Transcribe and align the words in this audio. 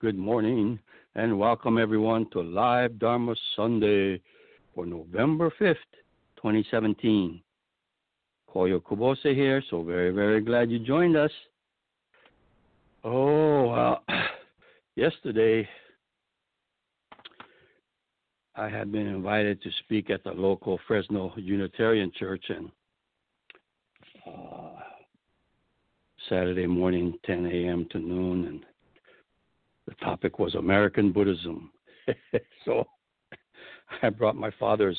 good 0.00 0.16
morning, 0.16 0.78
and 1.16 1.36
welcome 1.36 1.76
everyone 1.76 2.30
to 2.30 2.40
Live 2.40 3.00
Dharma 3.00 3.34
Sunday 3.56 4.20
for 4.76 4.86
November 4.86 5.52
5th, 5.60 5.74
2017. 6.36 7.42
Koyo 8.48 8.80
Kubose 8.80 9.34
here, 9.34 9.60
so 9.70 9.82
very, 9.82 10.12
very 10.12 10.40
glad 10.40 10.70
you 10.70 10.78
joined 10.78 11.16
us. 11.16 11.32
Oh, 13.02 13.66
well, 13.72 14.04
yesterday 14.94 15.68
I 18.54 18.68
had 18.68 18.92
been 18.92 19.08
invited 19.08 19.60
to 19.62 19.70
speak 19.80 20.10
at 20.10 20.22
the 20.22 20.30
local 20.30 20.78
Fresno 20.86 21.32
Unitarian 21.36 22.12
Church, 22.16 22.44
and 22.50 22.70
uh, 24.28 24.78
Saturday 26.28 26.68
morning, 26.68 27.18
10 27.26 27.46
a.m. 27.46 27.88
to 27.90 27.98
noon, 27.98 28.44
and 28.46 28.64
the 29.98 30.04
topic 30.04 30.38
was 30.38 30.54
American 30.54 31.12
Buddhism. 31.12 31.70
so 32.64 32.84
I 34.02 34.10
brought 34.10 34.36
my 34.36 34.50
father's 34.58 34.98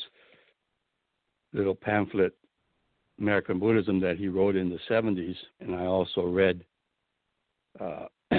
little 1.52 1.74
pamphlet, 1.74 2.34
American 3.18 3.58
Buddhism, 3.58 4.00
that 4.00 4.16
he 4.16 4.28
wrote 4.28 4.56
in 4.56 4.70
the 4.70 4.78
70s, 4.90 5.36
and 5.60 5.74
I 5.74 5.86
also 5.86 6.22
read 6.26 6.64
uh, 7.80 8.06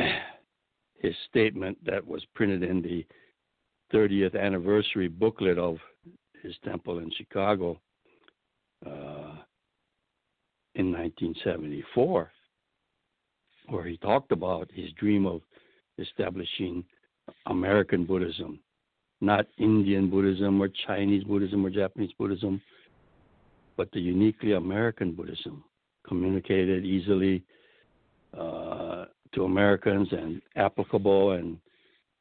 his 0.95 1.13
statement 1.29 1.77
that 1.85 2.05
was 2.05 2.23
printed 2.33 2.63
in 2.63 2.81
the 2.81 3.05
30th 3.93 4.39
anniversary 4.39 5.07
booklet 5.07 5.57
of 5.57 5.77
his 6.41 6.55
temple 6.63 6.99
in 6.99 7.11
Chicago 7.17 7.79
uh, 8.85 9.37
in 10.75 10.91
1974, 10.91 12.31
where 13.69 13.85
he 13.85 13.97
talked 13.97 14.31
about 14.31 14.69
his 14.73 14.91
dream 14.93 15.25
of 15.25 15.41
establishing 15.97 16.83
American 17.47 18.05
Buddhism, 18.05 18.59
not 19.21 19.47
Indian 19.57 20.09
Buddhism 20.09 20.61
or 20.61 20.69
Chinese 20.87 21.23
Buddhism 21.23 21.65
or 21.65 21.69
Japanese 21.69 22.11
Buddhism, 22.17 22.61
but 23.77 23.91
the 23.91 23.99
uniquely 23.99 24.53
American 24.53 25.13
Buddhism, 25.13 25.63
communicated 26.07 26.85
easily 26.85 27.43
uh, 28.37 29.05
to 29.33 29.43
Americans 29.43 30.07
and 30.11 30.41
applicable 30.55 31.33
in 31.33 31.59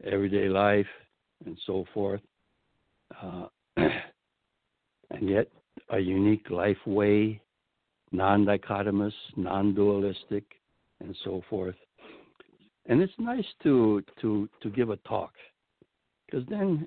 everyday 0.04 0.48
life 0.48 0.86
and 1.44 1.58
so 1.66 1.84
forth. 1.92 2.20
Uh, 3.22 3.46
and 3.76 5.28
yet, 5.28 5.48
a 5.90 5.98
unique 5.98 6.48
life 6.50 6.78
way, 6.86 7.40
non 8.10 8.44
dichotomous, 8.44 9.12
non 9.36 9.74
dualistic, 9.74 10.44
and 11.00 11.14
so 11.24 11.42
forth 11.50 11.74
and 12.86 13.00
it's 13.00 13.12
nice 13.18 13.46
to 13.62 14.02
to 14.20 14.48
to 14.62 14.70
give 14.70 14.90
a 14.90 14.96
talk 14.98 15.32
because 16.26 16.46
then 16.48 16.86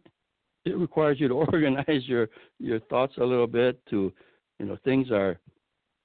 it 0.65 0.77
requires 0.77 1.19
you 1.19 1.27
to 1.27 1.33
organize 1.53 2.03
your 2.05 2.29
your 2.59 2.79
thoughts 2.81 3.13
a 3.17 3.23
little 3.23 3.47
bit 3.47 3.79
to 3.89 4.11
you 4.59 4.65
know 4.65 4.77
things 4.83 5.11
are 5.11 5.39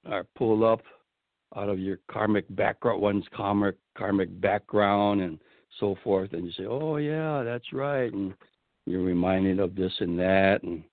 are 0.05 0.25
pulled 0.35 0.63
up 0.63 0.81
out 1.55 1.69
of 1.69 1.79
your 1.79 1.99
karmic 2.09 2.45
background 2.55 3.01
one's 3.01 3.25
karmic 3.33 3.75
karmic 3.97 4.41
background 4.41 5.21
and 5.21 5.39
so 5.79 5.95
forth. 6.03 6.33
And 6.33 6.45
you 6.45 6.51
say 6.53 6.65
oh 6.65 6.97
yeah 6.97 7.43
that's 7.43 7.73
right. 7.73 8.11
And 8.11 8.33
you're 8.85 9.01
reminded 9.01 9.59
of 9.59 9.75
this 9.75 9.93
and 9.99 10.17
that. 10.19 10.63
And 10.63 10.83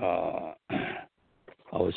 uh 0.00 0.52
I 1.72 1.78
was 1.78 1.94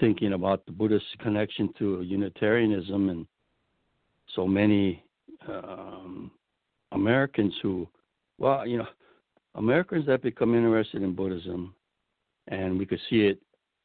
thinking 0.00 0.34
about 0.34 0.66
the 0.66 0.72
Buddhist 0.72 1.06
connection 1.20 1.72
to 1.78 2.02
Unitarianism 2.02 3.08
and 3.08 3.26
so 4.34 4.46
many 4.46 5.04
um, 5.48 6.30
Americans 6.92 7.54
who, 7.62 7.88
well, 8.38 8.66
you 8.66 8.78
know, 8.78 8.86
Americans 9.56 10.06
that 10.06 10.22
become 10.22 10.54
interested 10.54 11.02
in 11.02 11.14
Buddhism, 11.14 11.74
and 12.48 12.78
we 12.78 12.86
could 12.86 13.00
see 13.08 13.22
it 13.26 13.38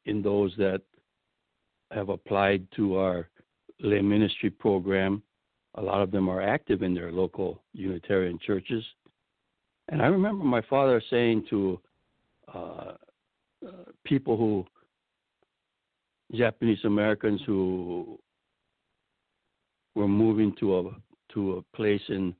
in 0.06 0.22
those 0.22 0.54
that 0.58 0.82
have 1.92 2.10
applied 2.10 2.68
to 2.76 2.98
our 2.98 3.30
lay 3.80 4.02
ministry 4.02 4.50
program. 4.50 5.22
A 5.76 5.82
lot 5.82 6.02
of 6.02 6.12
them 6.12 6.30
are 6.30 6.42
active 6.42 6.82
in 6.82 6.94
their 6.94 7.12
local 7.12 7.62
Unitarian 7.74 8.40
churches. 8.46 8.84
And 9.90 10.02
I 10.02 10.08
remember 10.08 10.44
my 10.44 10.62
father 10.62 11.02
saying 11.10 11.46
to 11.50 11.80
uh, 12.54 12.94
uh, 13.66 13.72
people 14.04 14.38
who, 14.38 14.66
Japanese 16.36 16.80
Americans 16.84 17.42
who 17.46 18.20
were 20.00 20.08
moving 20.08 20.56
to 20.62 20.80
a 20.80 20.84
to 21.34 21.58
a 21.58 21.76
place 21.76 22.02
in 22.08 22.34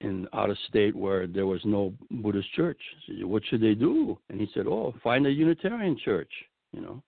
in 0.00 0.26
out 0.32 0.50
of 0.50 0.56
state 0.68 0.96
where 0.96 1.26
there 1.26 1.46
was 1.46 1.60
no 1.64 1.92
Buddhist 2.10 2.52
church. 2.54 2.80
Said, 3.06 3.24
what 3.24 3.42
should 3.46 3.60
they 3.60 3.74
do? 3.74 4.18
And 4.30 4.40
he 4.40 4.48
said, 4.54 4.66
"Oh, 4.66 4.94
find 5.04 5.26
a 5.26 5.30
Unitarian 5.30 5.96
church." 6.04 6.32
You 6.72 6.80
know. 6.80 7.02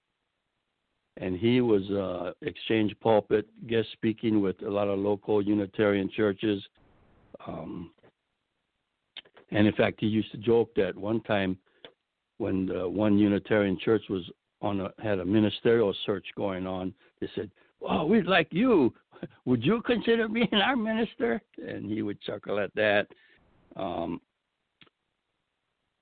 And 1.17 1.37
he 1.39 1.61
was 1.61 1.89
uh, 1.91 2.33
exchange 2.43 2.95
pulpit 3.01 3.47
guest 3.69 3.89
speaking 3.93 4.41
with 4.43 4.57
a 4.63 4.71
lot 4.71 4.89
of 4.89 4.99
local 4.99 5.41
Unitarian 5.41 6.11
churches. 6.11 6.61
Um, 7.47 7.93
and 9.53 9.67
in 9.69 9.75
fact, 9.75 10.01
he 10.01 10.07
used 10.07 10.33
to 10.33 10.39
joke 10.39 10.71
that 10.75 10.97
one 10.97 11.21
time 11.21 11.57
when 12.39 12.67
the 12.67 12.89
one 12.89 13.17
Unitarian 13.17 13.79
church 13.79 14.03
was 14.11 14.25
on 14.61 14.81
a, 14.81 14.91
had 15.01 15.21
a 15.21 15.25
ministerial 15.25 15.95
search 16.05 16.27
going 16.37 16.67
on, 16.67 16.93
they 17.21 17.29
said, 17.37 17.49
"Oh, 17.89 18.07
we'd 18.07 18.27
like 18.27 18.49
you 18.51 18.93
would 19.45 19.65
you 19.65 19.83
consider 19.83 20.29
being 20.29 20.49
our 20.53 20.77
minister? 20.77 21.41
And 21.59 21.87
he 21.91 22.03
would 22.03 22.21
chuckle 22.21 22.59
at 22.59 22.75
that. 22.75 23.07
Um, 23.77 24.21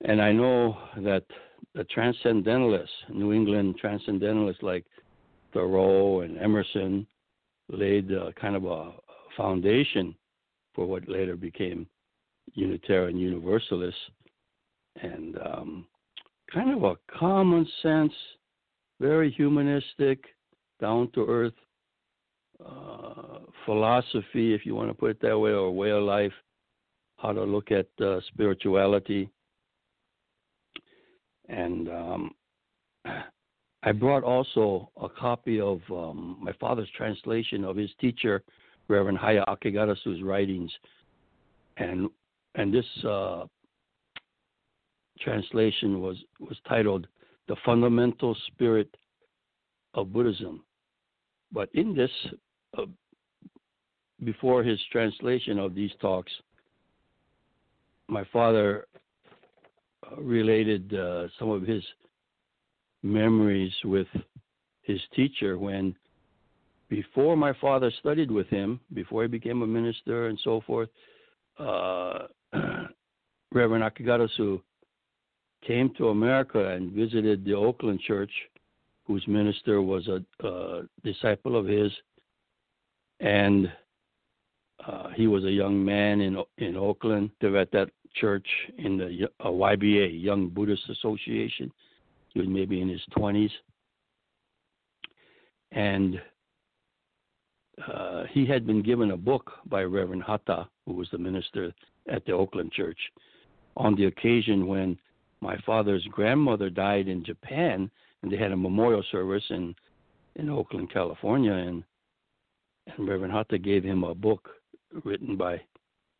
and 0.01 0.21
I 0.21 0.31
know 0.31 0.77
that 0.97 1.23
the 1.73 1.85
transcendentalists, 1.85 2.89
New 3.09 3.33
England 3.33 3.75
transcendentalists 3.79 4.61
like 4.61 4.85
Thoreau 5.53 6.21
and 6.21 6.37
Emerson, 6.37 7.07
laid 7.69 8.11
uh, 8.13 8.31
kind 8.39 8.55
of 8.55 8.65
a 8.65 8.91
foundation 9.37 10.15
for 10.75 10.85
what 10.85 11.07
later 11.07 11.35
became 11.35 11.87
Unitarian 12.53 13.17
Universalists, 13.17 13.99
and 15.01 15.37
um, 15.39 15.87
kind 16.53 16.71
of 16.71 16.83
a 16.83 16.97
common 17.17 17.65
sense, 17.81 18.11
very 18.99 19.31
humanistic, 19.31 20.19
down 20.81 21.09
to 21.13 21.25
earth 21.25 21.53
uh, 22.65 23.39
philosophy, 23.65 24.53
if 24.53 24.65
you 24.65 24.75
want 24.75 24.89
to 24.89 24.93
put 24.93 25.11
it 25.11 25.21
that 25.21 25.37
way, 25.37 25.51
or 25.51 25.71
way 25.71 25.91
of 25.91 26.03
life, 26.03 26.33
how 27.17 27.31
to 27.31 27.43
look 27.43 27.71
at 27.71 27.87
uh, 28.03 28.19
spirituality. 28.27 29.29
And 31.49 31.89
um, 31.89 32.31
I 33.83 33.91
brought 33.91 34.23
also 34.23 34.89
a 35.01 35.09
copy 35.09 35.59
of 35.59 35.81
um, 35.91 36.37
my 36.41 36.53
father's 36.53 36.89
translation 36.95 37.63
of 37.65 37.75
his 37.75 37.89
teacher, 37.99 38.43
Reverend 38.87 39.17
Haya 39.17 39.43
writings, 40.23 40.71
and 41.77 42.09
and 42.55 42.73
this 42.73 42.85
uh, 43.05 43.45
translation 45.19 46.01
was 46.01 46.17
was 46.39 46.57
titled 46.67 47.07
"The 47.47 47.55
Fundamental 47.65 48.35
Spirit 48.47 48.95
of 49.93 50.13
Buddhism." 50.13 50.63
But 51.51 51.69
in 51.73 51.93
this 51.95 52.11
before 54.23 54.63
his 54.63 54.79
translation 54.91 55.59
of 55.59 55.75
these 55.75 55.91
talks, 56.01 56.31
my 58.07 58.23
father 58.31 58.87
uh, 60.11 60.21
related 60.21 60.93
uh, 60.93 61.27
some 61.39 61.49
of 61.49 61.63
his 61.63 61.83
memories 63.01 63.73
with 63.83 64.07
his 64.81 64.99
teacher 65.15 65.57
when 65.57 65.95
before 66.89 67.35
my 67.35 67.53
father 67.59 67.91
studied 67.99 68.29
with 68.29 68.47
him, 68.49 68.79
before 68.93 69.23
he 69.23 69.27
became 69.27 69.63
a 69.63 69.67
minister 69.67 70.27
and 70.27 70.39
so 70.43 70.61
forth, 70.61 70.89
uh, 71.57 72.27
Reverend 73.51 73.83
Akegarasu 73.83 74.61
came 75.65 75.91
to 75.97 76.09
America 76.09 76.69
and 76.69 76.91
visited 76.91 77.45
the 77.45 77.53
Oakland 77.53 77.99
church, 78.01 78.31
whose 79.05 79.25
minister 79.27 79.81
was 79.81 80.07
a, 80.07 80.23
a 80.45 80.83
disciple 81.03 81.57
of 81.57 81.65
his. 81.65 81.91
And 83.19 83.71
uh, 84.87 85.09
he 85.15 85.27
was 85.27 85.43
a 85.45 85.51
young 85.51 85.83
man 85.83 86.21
in 86.21 86.41
in 86.57 86.75
Oakland. 86.75 87.31
They 87.39 87.49
were 87.49 87.59
at 87.59 87.71
that 87.71 87.89
church 88.15 88.47
in 88.77 88.97
the 88.97 89.29
uh, 89.39 89.47
YBA, 89.47 90.21
Young 90.21 90.49
Buddhist 90.49 90.89
Association. 90.89 91.71
He 92.29 92.39
was 92.39 92.47
maybe 92.47 92.81
in 92.81 92.89
his 92.89 93.01
twenties, 93.11 93.51
and 95.71 96.21
uh, 97.87 98.23
he 98.31 98.45
had 98.45 98.67
been 98.67 98.81
given 98.81 99.11
a 99.11 99.17
book 99.17 99.51
by 99.65 99.83
Reverend 99.83 100.23
Hata, 100.23 100.67
who 100.85 100.93
was 100.93 101.07
the 101.11 101.17
minister 101.17 101.73
at 102.09 102.25
the 102.25 102.31
Oakland 102.33 102.71
church, 102.71 102.99
on 103.77 103.95
the 103.95 104.05
occasion 104.05 104.67
when 104.67 104.97
my 105.41 105.57
father's 105.65 106.05
grandmother 106.11 106.69
died 106.69 107.07
in 107.07 107.23
Japan, 107.23 107.89
and 108.21 108.31
they 108.31 108.37
had 108.37 108.51
a 108.51 108.57
memorial 108.57 109.03
service 109.11 109.43
in 109.49 109.75
in 110.35 110.49
Oakland, 110.49 110.91
California, 110.91 111.53
and 111.53 111.83
and 112.97 113.07
Reverend 113.07 113.31
Hata 113.31 113.57
gave 113.57 113.83
him 113.83 114.03
a 114.03 114.13
book 114.13 114.49
written 115.03 115.35
by 115.35 115.61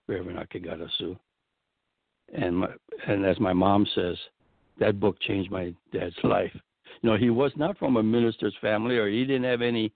Reverend 0.08 0.40
Akegarasu. 0.40 1.18
And 2.34 2.58
my, 2.58 2.68
and 3.08 3.26
as 3.26 3.40
my 3.40 3.54
mom 3.54 3.86
says, 3.96 4.18
that 4.80 5.00
book 5.00 5.20
changed 5.22 5.52
my 5.52 5.74
dad's 5.92 6.16
life. 6.24 6.52
You 7.02 7.10
know, 7.10 7.18
he 7.18 7.30
was 7.30 7.52
not 7.56 7.78
from 7.78 7.98
a 7.98 8.04
minister's 8.04 8.56
family, 8.62 8.98
or 8.98 9.08
he 9.08 9.26
didn't 9.26 9.44
have 9.44 9.62
any 9.62 9.92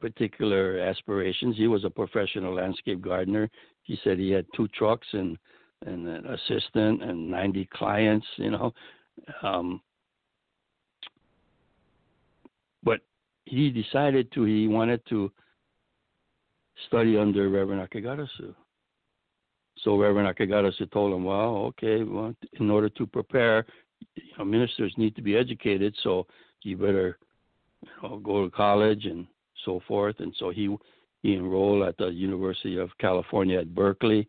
particular 0.00 0.78
aspirations. 0.80 1.56
He 1.56 1.66
was 1.66 1.84
a 1.84 1.90
professional 1.90 2.54
landscape 2.54 3.00
gardener. 3.00 3.50
He 3.82 3.98
said 4.04 4.18
he 4.18 4.30
had 4.30 4.46
two 4.54 4.68
trucks 4.68 5.06
and 5.12 5.36
and 5.86 6.08
an 6.08 6.26
assistant 6.26 7.04
and 7.04 7.30
90 7.30 7.68
clients. 7.72 8.26
You 8.36 8.50
know, 8.50 8.74
um, 9.42 9.80
but 12.82 13.00
he 13.44 13.70
decided 13.70 14.30
to 14.32 14.44
he 14.44 14.68
wanted 14.68 15.00
to 15.08 15.30
study 16.86 17.18
under 17.18 17.48
Reverend 17.48 17.88
Akegarasu. 17.88 18.54
So 19.78 19.96
Reverend 19.96 20.34
Akegarasu 20.36 20.90
told 20.90 21.14
him, 21.14 21.24
well, 21.24 21.56
okay, 21.68 22.02
well, 22.02 22.34
in 22.54 22.70
order 22.70 22.88
to 22.90 23.06
prepare, 23.06 23.64
you 24.14 24.22
know, 24.38 24.44
ministers 24.44 24.92
need 24.96 25.14
to 25.16 25.22
be 25.22 25.36
educated, 25.36 25.94
so 26.02 26.26
you 26.62 26.76
better 26.76 27.18
you 27.82 27.90
know, 28.02 28.18
go 28.18 28.44
to 28.44 28.50
college 28.50 29.06
and 29.06 29.26
so 29.64 29.80
forth. 29.86 30.16
And 30.18 30.34
so 30.38 30.50
he 30.50 30.74
he 31.22 31.34
enrolled 31.34 31.82
at 31.82 31.96
the 31.96 32.08
University 32.08 32.78
of 32.78 32.90
California 32.98 33.58
at 33.58 33.74
Berkeley, 33.74 34.28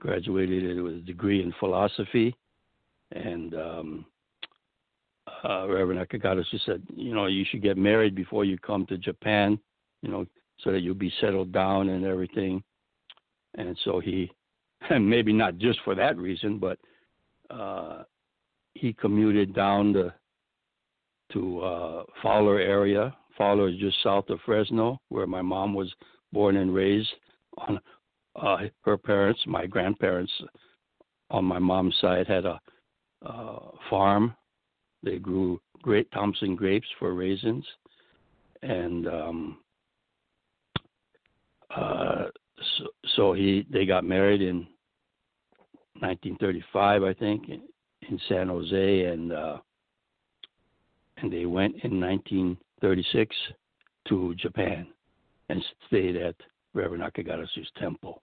graduated 0.00 0.80
with 0.80 0.94
a 0.94 1.00
degree 1.00 1.42
in 1.42 1.54
philosophy, 1.60 2.34
and 3.12 3.54
um, 3.54 4.06
uh, 5.44 5.68
Reverend 5.68 6.06
Akegarasu 6.06 6.60
said, 6.66 6.82
you 6.94 7.14
know, 7.14 7.26
you 7.26 7.44
should 7.48 7.62
get 7.62 7.76
married 7.76 8.14
before 8.14 8.44
you 8.44 8.58
come 8.58 8.86
to 8.86 8.98
Japan, 8.98 9.58
you 10.02 10.10
know, 10.10 10.26
so 10.62 10.72
that 10.72 10.80
you'll 10.80 10.94
be 10.94 11.12
settled 11.20 11.52
down 11.52 11.88
and 11.88 12.04
everything. 12.04 12.62
And 13.56 13.76
so 13.84 14.00
he, 14.00 14.30
and 14.90 15.08
maybe 15.08 15.32
not 15.32 15.58
just 15.58 15.80
for 15.84 15.94
that 15.94 16.16
reason, 16.16 16.58
but 16.58 16.78
uh, 17.50 18.04
he 18.74 18.92
commuted 18.92 19.54
down 19.54 19.92
to 19.94 20.14
to 21.32 21.60
uh, 21.60 22.02
Fowler 22.22 22.58
area. 22.58 23.14
Fowler 23.38 23.68
is 23.68 23.78
just 23.78 24.02
south 24.02 24.28
of 24.30 24.40
Fresno, 24.44 25.00
where 25.10 25.28
my 25.28 25.40
mom 25.40 25.74
was 25.74 25.92
born 26.32 26.56
and 26.56 26.74
raised. 26.74 27.08
On 27.58 27.78
uh, 28.34 28.56
her 28.84 28.98
parents, 28.98 29.40
my 29.46 29.64
grandparents, 29.64 30.32
on 31.30 31.44
my 31.44 31.60
mom's 31.60 31.94
side, 32.00 32.26
had 32.26 32.46
a 32.46 32.60
uh, 33.24 33.60
farm 33.88 34.34
they 35.02 35.18
grew 35.18 35.60
great 35.82 36.10
Thompson 36.12 36.54
grapes 36.54 36.88
for 36.98 37.14
raisins, 37.14 37.64
and 38.62 39.06
um, 39.06 39.58
uh, 41.74 42.26
so, 42.78 42.84
so 43.16 43.32
he 43.32 43.66
they 43.70 43.86
got 43.86 44.04
married 44.04 44.42
in 44.42 44.66
1935, 46.00 47.02
I 47.02 47.14
think, 47.14 47.48
in, 47.48 47.62
in 48.08 48.20
San 48.28 48.48
Jose, 48.48 49.04
and 49.04 49.32
uh, 49.32 49.58
and 51.18 51.32
they 51.32 51.46
went 51.46 51.74
in 51.84 52.00
1936 52.00 53.36
to 54.08 54.34
Japan 54.36 54.86
and 55.48 55.64
stayed 55.86 56.16
at 56.16 56.34
Reverend 56.74 57.02
Akegarasu's 57.02 57.70
temple 57.78 58.22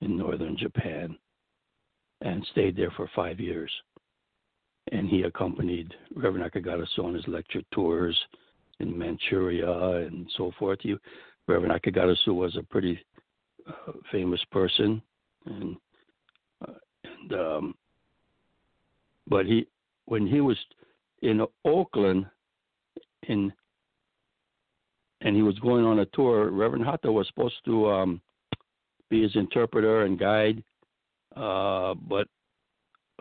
in 0.00 0.16
northern 0.16 0.56
Japan 0.56 1.16
and 2.20 2.46
stayed 2.52 2.76
there 2.76 2.92
for 2.96 3.10
five 3.14 3.40
years 3.40 3.70
and 4.92 5.08
he 5.08 5.22
accompanied 5.22 5.94
Reverend 6.14 6.50
Akegarasu 6.50 7.04
on 7.04 7.14
his 7.14 7.26
lecture 7.28 7.62
tours 7.72 8.18
in 8.80 8.96
Manchuria 8.96 10.06
and 10.06 10.28
so 10.36 10.52
forth. 10.58 10.78
He, 10.82 10.96
Reverend 11.50 11.82
Akegarasu 11.82 12.28
was 12.28 12.56
a 12.56 12.62
pretty 12.62 12.98
uh, 13.66 13.92
famous 14.12 14.40
person, 14.52 15.02
and 15.46 15.76
uh, 16.66 16.74
and 17.04 17.32
um, 17.32 17.74
but 19.28 19.46
he 19.46 19.66
when 20.06 20.26
he 20.26 20.40
was 20.40 20.56
in 21.22 21.44
Oakland 21.64 22.26
in 23.24 23.52
and 25.22 25.34
he 25.34 25.42
was 25.42 25.58
going 25.58 25.84
on 25.84 25.98
a 25.98 26.06
tour, 26.06 26.50
Reverend 26.50 26.84
Hata 26.84 27.10
was 27.10 27.26
supposed 27.26 27.56
to 27.64 27.90
um, 27.90 28.20
be 29.10 29.22
his 29.22 29.34
interpreter 29.34 30.04
and 30.04 30.18
guide, 30.18 30.62
uh, 31.36 31.94
but 32.08 32.28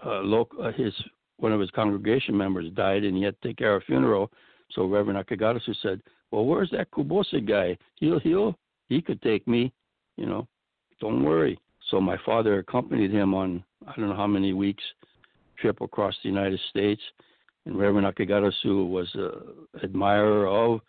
uh, 0.06 0.22
uh, 0.22 0.72
his 0.74 0.94
one 1.38 1.52
of 1.52 1.60
his 1.60 1.72
congregation 1.72 2.38
members 2.38 2.72
died 2.74 3.04
and 3.04 3.18
he 3.18 3.24
had 3.24 3.40
to 3.42 3.48
take 3.48 3.58
care 3.58 3.76
of 3.76 3.82
a 3.82 3.86
funeral. 3.86 4.32
So 4.72 4.86
Reverend 4.86 5.26
Akagarasu 5.26 5.76
said, 5.82 6.02
Well, 6.32 6.46
where's 6.46 6.70
that 6.72 6.92
Kubose 6.92 7.48
guy? 7.48 7.78
He'll 7.96 8.20
he'll 8.20 8.56
he 8.88 9.02
could 9.02 9.22
take 9.22 9.48
me, 9.48 9.72
you 10.18 10.26
know. 10.26 10.48
Don't 11.00 11.24
worry. 11.24 11.58
So 11.90 12.00
my 12.00 12.18
father 12.26 12.60
accompanied 12.60 13.12
him 13.12 13.34
on 13.34 13.64
I 13.88 13.94
don't 13.96 14.10
know 14.10 14.16
how 14.16 14.28
many 14.28 14.54
weeks 14.54 14.84
trip 15.58 15.82
across 15.82 16.16
the 16.24 16.30
United 16.30 16.60
States. 16.70 17.02
And 17.66 17.78
Reverend 17.78 18.08
Akegarasu 18.08 18.88
was 18.88 19.10
an 19.16 19.32
admirer 19.84 20.48
of 20.48 20.80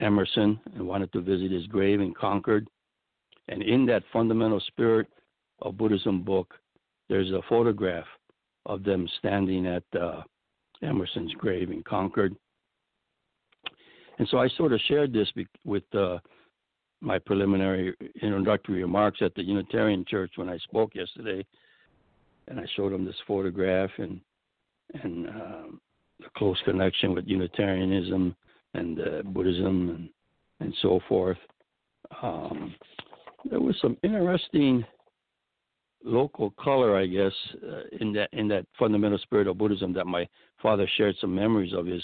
Emerson 0.00 0.60
and 0.74 0.86
wanted 0.86 1.12
to 1.12 1.20
visit 1.20 1.50
his 1.50 1.66
grave 1.66 2.00
in 2.00 2.14
Concord. 2.14 2.68
And 3.48 3.62
in 3.62 3.86
that 3.86 4.02
fundamental 4.12 4.60
spirit 4.60 5.06
of 5.60 5.76
Buddhism 5.76 6.22
book, 6.22 6.54
there's 7.08 7.30
a 7.30 7.42
photograph 7.48 8.06
of 8.66 8.82
them 8.82 9.08
standing 9.18 9.66
at 9.66 9.84
uh, 9.98 10.22
Emerson's 10.82 11.32
grave 11.34 11.70
in 11.70 11.82
Concord. 11.82 12.34
And 14.18 14.28
so 14.28 14.38
I 14.38 14.48
sort 14.56 14.72
of 14.72 14.80
shared 14.88 15.12
this 15.12 15.28
with 15.64 15.82
uh, 15.94 16.18
my 17.00 17.18
preliminary 17.18 17.94
introductory 18.22 18.82
remarks 18.82 19.18
at 19.20 19.34
the 19.34 19.42
Unitarian 19.42 20.04
Church 20.08 20.32
when 20.36 20.48
I 20.48 20.58
spoke 20.58 20.94
yesterday, 20.94 21.44
and 22.48 22.58
I 22.58 22.64
showed 22.74 22.92
them 22.92 23.04
this 23.04 23.16
photograph 23.26 23.90
and 23.98 24.20
and 25.02 25.28
um, 25.28 25.80
the 26.20 26.26
close 26.36 26.58
connection 26.64 27.12
with 27.12 27.26
Unitarianism 27.26 28.34
and 28.74 29.00
uh, 29.00 29.22
Buddhism 29.24 29.90
and 29.90 30.08
and 30.60 30.74
so 30.80 31.00
forth. 31.08 31.38
Um, 32.22 32.74
there 33.50 33.60
was 33.60 33.76
some 33.82 33.96
interesting 34.02 34.84
local 36.04 36.50
color, 36.52 36.96
I 36.96 37.06
guess, 37.06 37.32
uh, 37.62 37.82
in 38.00 38.12
that 38.14 38.30
in 38.32 38.48
that 38.48 38.66
fundamental 38.78 39.18
spirit 39.18 39.48
of 39.48 39.58
Buddhism 39.58 39.92
that 39.94 40.06
my 40.06 40.26
father 40.62 40.88
shared 40.96 41.16
some 41.20 41.34
memories 41.34 41.74
of 41.74 41.84
his 41.84 42.02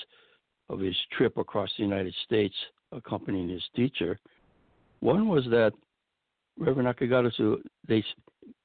of 0.73 0.81
his 0.81 0.97
trip 1.17 1.37
across 1.37 1.71
the 1.77 1.85
United 1.85 2.15
States 2.25 2.55
accompanying 2.93 3.49
his 3.49 3.63
teacher. 3.77 4.19
One 5.01 5.29
was 5.29 5.45
that 5.51 5.73
Reverend 6.59 6.89
Akegarasu 6.89 7.59
they 7.89 8.05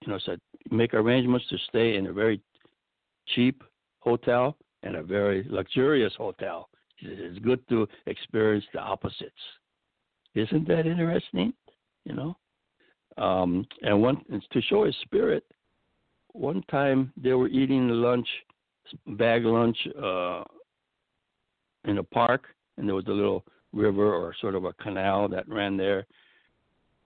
you 0.01 0.07
know 0.07 0.19
said 0.25 0.39
make 0.71 0.93
arrangements 0.93 1.47
to 1.49 1.57
stay 1.69 1.95
in 1.95 2.07
a 2.07 2.13
very 2.13 2.41
cheap 3.27 3.63
hotel 3.99 4.57
and 4.83 4.95
a 4.95 5.03
very 5.03 5.45
luxurious 5.49 6.13
hotel. 6.17 6.69
It's 6.99 7.39
good 7.39 7.67
to 7.69 7.87
experience 8.05 8.65
the 8.73 8.79
opposites. 8.79 9.43
Isn't 10.35 10.67
that 10.67 10.87
interesting? 10.87 11.53
You 12.05 12.13
know. 12.13 12.37
Um, 13.17 13.65
and 13.81 14.01
one 14.01 14.23
to 14.51 14.61
show 14.61 14.85
his 14.85 14.95
spirit, 15.01 15.43
one 16.33 16.61
time 16.69 17.11
they 17.17 17.33
were 17.33 17.47
eating 17.47 17.89
lunch, 17.89 18.27
bag 19.07 19.43
lunch, 19.43 19.77
uh, 20.01 20.43
in 21.87 21.97
a 21.97 22.03
park, 22.03 22.45
and 22.77 22.87
there 22.87 22.95
was 22.95 23.07
a 23.07 23.11
little 23.11 23.43
river 23.73 24.13
or 24.13 24.35
sort 24.39 24.55
of 24.55 24.65
a 24.65 24.73
canal 24.73 25.27
that 25.29 25.47
ran 25.49 25.77
there. 25.77 26.05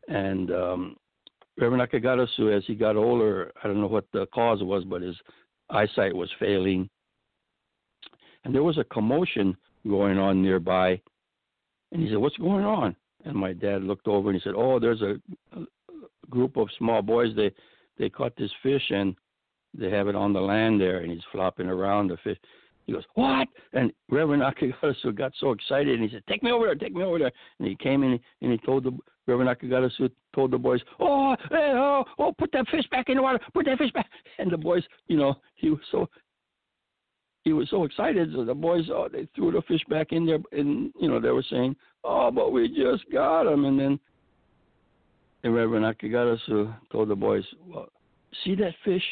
And 0.08 0.52
um, 0.52 0.96
Reverend 1.58 1.90
Akegarasu, 1.90 2.56
as 2.56 2.64
he 2.68 2.76
got 2.76 2.96
older, 2.96 3.52
I 3.64 3.68
don't 3.68 3.80
know 3.80 3.88
what 3.88 4.06
the 4.12 4.26
cause 4.34 4.62
was, 4.62 4.84
but 4.84 5.02
his 5.02 5.16
eyesight 5.70 6.16
was 6.16 6.30
failing. 6.40 6.90
And 8.44 8.54
there 8.54 8.64
was 8.64 8.78
a 8.78 8.84
commotion 8.86 9.56
going 9.88 10.18
on 10.18 10.42
nearby. 10.42 11.00
And 11.92 12.02
he 12.02 12.10
said, 12.10 12.18
What's 12.18 12.38
going 12.38 12.66
on? 12.66 12.96
And 13.26 13.36
my 13.36 13.54
dad 13.54 13.84
looked 13.84 14.08
over 14.08 14.30
and 14.30 14.40
he 14.40 14.44
said, 14.44 14.56
Oh, 14.56 14.80
there's 14.80 15.02
a, 15.02 15.16
group 16.32 16.58
of 16.58 16.70
small 16.80 17.04
boys. 17.04 17.36
They 17.36 17.52
they 18.00 18.10
caught 18.10 18.36
this 18.36 18.52
fish 18.64 18.90
and 18.90 19.16
they 19.78 19.92
have 19.92 20.08
it 20.08 20.16
on 20.16 20.34
the 20.34 20.40
land 20.40 20.82
there, 20.82 21.00
and 21.00 21.12
he's 21.12 21.22
flopping 21.32 21.68
around 21.68 22.08
the 22.08 22.18
fish. 22.24 22.38
He 22.92 22.96
goes, 22.98 23.06
"What?" 23.14 23.48
And 23.72 23.94
Reverend 24.10 24.44
Akegarasu 24.44 25.16
got 25.16 25.32
so 25.40 25.52
excited, 25.52 25.98
and 25.98 26.04
he 26.04 26.14
said, 26.14 26.28
"Take 26.28 26.44
me 26.44 26.52
over 26.52 26.66
there, 26.66 26.76
take 26.76 26.94
me 26.94 27.04
over 27.04 27.20
there." 27.20 27.32
And 27.60 27.68
he 27.68 27.76
came 27.76 28.04
in 28.04 28.20
and 28.42 28.52
he 28.52 28.58
told 28.58 28.84
the 28.84 28.92
Reverend 29.28 29.50
Akegarasu 29.50 30.12
told 30.36 30.52
the 30.52 30.58
boys, 30.58 30.82
"Oh, 31.00 31.38
hey, 31.50 31.72
oh, 31.74 32.04
oh, 32.20 32.34
put 32.38 32.52
that 32.52 32.68
fish 32.68 32.86
back 32.90 33.08
in 33.08 33.16
the 33.16 33.24
water, 33.24 33.40
put 33.54 33.66
that 33.68 33.78
fish 33.78 33.94
back." 33.94 34.10
And 34.40 34.52
the 34.52 34.58
boys, 34.58 34.84
you 35.08 35.16
know, 35.16 35.36
he 35.56 35.70
was 35.70 35.80
so 35.90 36.10
he 37.46 37.54
was 37.54 37.70
so 37.70 37.86
excited. 37.86 38.34
So 38.34 38.44
the 38.44 38.54
boys, 38.54 38.90
oh, 38.92 39.08
they 39.10 39.26
threw 39.36 39.52
the 39.52 39.62
fish 39.62 39.84
back 39.88 40.12
in 40.12 40.26
there, 40.26 40.40
and 40.52 40.92
you 41.00 41.08
know, 41.08 41.22
they 41.22 41.32
were 41.32 41.46
saying, 41.50 41.78
"Oh, 42.04 42.30
but 42.30 42.52
we 42.52 42.68
just 42.68 43.10
got 43.10 43.48
him." 43.48 43.64
And 43.64 43.80
then 43.80 44.00
the 45.44 45.50
Reverend 45.50 45.86
Akegarasu 45.86 46.76
told 46.92 47.08
the 47.08 47.16
boys, 47.16 47.46
well, 47.66 47.88
see 48.44 48.54
that 48.56 48.76
fish 48.84 49.04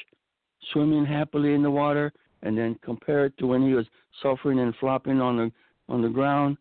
swimming 0.74 1.06
happily 1.06 1.54
in 1.54 1.64
the 1.64 1.72
water 1.72 2.12
and 2.44 2.58
then 2.58 2.78
compare 2.84 3.26
it 3.26 3.38
to 3.38 3.48
when 3.48 3.66
he 3.66 3.74
was 3.74 3.86
suffering 4.22 4.60
and 4.60 4.76
flopping 4.80 5.22
on 5.22 5.38
the 5.38 5.52
on 5.88 6.02
the 6.02 6.10
ground. 6.10 6.58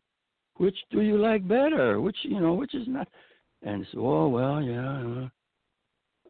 Which 0.57 0.77
do 0.91 1.01
you 1.01 1.19
like 1.19 1.47
better? 1.47 2.01
Which 2.01 2.17
you 2.23 2.41
know, 2.41 2.55
which 2.55 2.75
is 2.75 2.89
not 2.89 3.09
And 3.63 3.87
said, 3.91 3.99
"Oh 3.99 4.29
well, 4.29 4.63
yeah." 4.63 5.29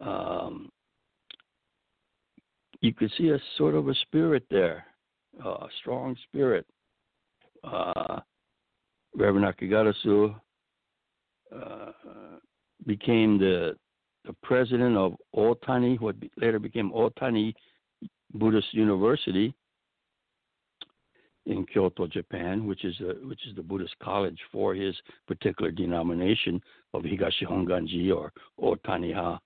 Um, 0.00 0.70
you 2.80 2.94
could 2.94 3.10
see 3.18 3.30
a 3.30 3.38
sort 3.56 3.74
of 3.74 3.88
a 3.88 3.94
spirit 3.94 4.44
there, 4.50 4.84
a 5.44 5.66
strong 5.80 6.16
spirit. 6.28 6.66
Uh, 7.64 8.20
Reverend 9.16 9.46
Akegarasu 9.46 10.34
uh, 11.54 11.92
became 12.86 13.38
the 13.38 13.76
the 14.24 14.34
president 14.42 14.96
of 14.96 15.14
Otani, 15.34 15.98
what 16.00 16.16
later 16.36 16.58
became 16.58 16.90
Otani 16.92 17.54
Buddhist 18.34 18.72
University 18.72 19.54
in 21.46 21.64
Kyoto, 21.64 22.06
Japan, 22.06 22.66
which 22.66 22.84
is 22.84 22.94
a, 23.00 23.26
which 23.26 23.46
is 23.46 23.56
the 23.56 23.62
Buddhist 23.62 23.94
college 24.02 24.38
for 24.52 24.74
his 24.74 24.94
particular 25.26 25.70
denomination 25.70 26.60
of 26.92 27.02
Higashi 27.02 27.44
Honganji 27.44 28.14
or 28.14 28.32
Otaniha 28.60 29.38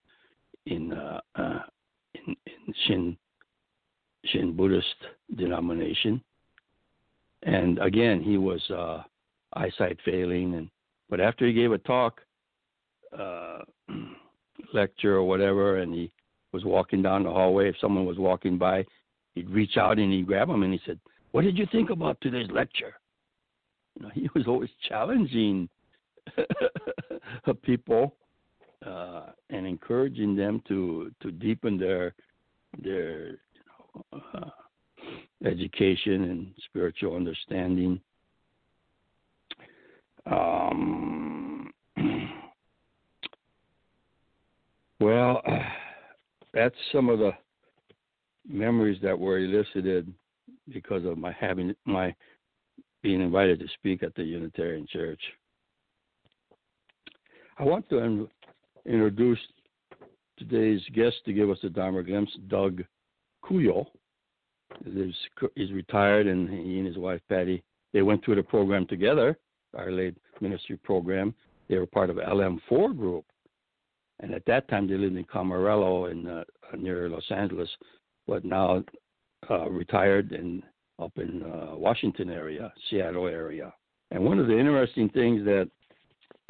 in, 0.67 0.93
uh, 0.93 1.21
uh, 1.37 1.61
in, 2.15 2.37
in 2.47 2.75
Shin 2.87 3.17
Shin 4.27 4.57
Buddhist 4.57 4.87
denomination. 5.37 6.23
And 7.43 7.79
again, 7.81 8.23
he 8.23 8.39
was 8.39 8.63
uh, 8.71 9.03
eyesight 9.55 9.99
failing, 10.05 10.55
and 10.55 10.71
but 11.11 11.21
after 11.21 11.47
he 11.47 11.53
gave 11.53 11.73
a 11.73 11.79
talk, 11.79 12.21
uh, 13.19 13.59
lecture 14.75 15.17
or 15.17 15.25
whatever, 15.25 15.79
and 15.79 15.93
he 15.93 16.13
was 16.53 16.65
walking 16.65 17.03
down 17.03 17.25
the 17.25 17.31
hallway, 17.31 17.69
if 17.69 17.77
someone 17.81 18.07
was 18.07 18.19
walking 18.19 18.59
by, 18.59 18.85
he'd 19.35 19.49
reach 19.51 19.77
out 19.77 19.99
and 19.99 20.13
he'd 20.13 20.27
grab 20.27 20.49
him 20.49 20.63
and 20.63 20.73
he 20.73 20.81
said, 20.87 20.99
"What 21.33 21.43
did 21.43 21.59
you 21.59 21.67
think 21.73 21.91
about 21.91 22.21
today's 22.21 22.51
lecture?" 22.51 22.95
You 23.97 24.03
know, 24.03 24.11
he 24.15 24.29
was 24.35 24.47
always 24.47 24.71
challenging 24.89 25.69
people 27.63 28.15
uh, 28.87 29.27
and 29.51 29.67
encouraging 29.67 30.37
them 30.37 30.63
to 30.69 31.11
to 31.23 31.31
deepen 31.31 31.79
their 31.79 32.15
their 32.83 33.31
you 33.31 33.63
know, 34.13 34.21
uh, 34.35 34.51
education 35.45 36.25
and 36.25 36.53
spiritual 36.67 37.17
understanding. 37.17 38.01
Um, 40.31 41.73
well, 45.01 45.43
that's 46.53 46.75
some 46.93 47.09
of 47.09 47.19
the 47.19 47.33
memories 48.49 49.01
that 49.03 49.19
were 49.19 49.39
elicited 49.39 50.13
because 50.73 51.05
of 51.05 51.19
my 51.19 51.33
having 51.33 51.75
my 51.85 52.15
being 53.03 53.21
invited 53.21 53.59
to 53.59 53.67
speak 53.75 54.03
at 54.03 54.15
the 54.15 54.23
Unitarian 54.23 54.87
Church. 54.87 55.21
I 57.59 57.65
want 57.65 57.89
to 57.91 58.29
introduce 58.87 59.39
today's 60.39 60.81
guest 60.95 61.17
to 61.25 61.33
give 61.33 61.51
us 61.51 61.59
a 61.65 61.69
Dharma 61.69 62.03
glimpse, 62.03 62.33
Doug 62.49 62.83
Kuyo. 63.45 63.87
He's 64.85 65.73
retired, 65.73 66.27
and 66.27 66.49
he 66.49 66.79
and 66.79 66.87
his 66.87 66.97
wife 66.97 67.21
Patty 67.29 67.63
they 67.93 68.03
went 68.03 68.25
through 68.25 68.37
the 68.37 68.43
program 68.43 68.87
together, 68.87 69.39
our 69.77 69.91
late 69.91 70.17
ministry 70.41 70.79
program. 70.79 71.35
They 71.69 71.79
were 71.79 71.87
part 71.87 72.11
of 72.11 72.17
LM4 72.17 72.97
group, 72.97 73.25
and 74.23 74.33
at 74.33 74.47
that 74.47 74.69
time 74.69 74.89
they 74.89 74.97
lived 74.97 75.17
in 75.17 75.25
Camarillo 75.25 76.11
in 76.11 76.27
uh, 76.27 76.45
near 76.79 77.09
Los 77.09 77.29
Angeles, 77.31 77.69
but 78.27 78.45
now 78.45 78.83
uh, 79.51 79.69
retired 79.69 80.33
and 80.33 80.63
up 81.01 81.13
in 81.17 81.43
uh, 81.43 81.77
Washington 81.77 82.31
area, 82.31 82.73
Seattle 82.89 83.27
area. 83.27 83.75
And 84.13 84.25
one 84.25 84.39
of 84.39 84.47
the 84.47 84.59
interesting 84.59 85.09
things 85.09 85.45
that 85.45 85.69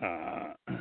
uh, 0.02 0.52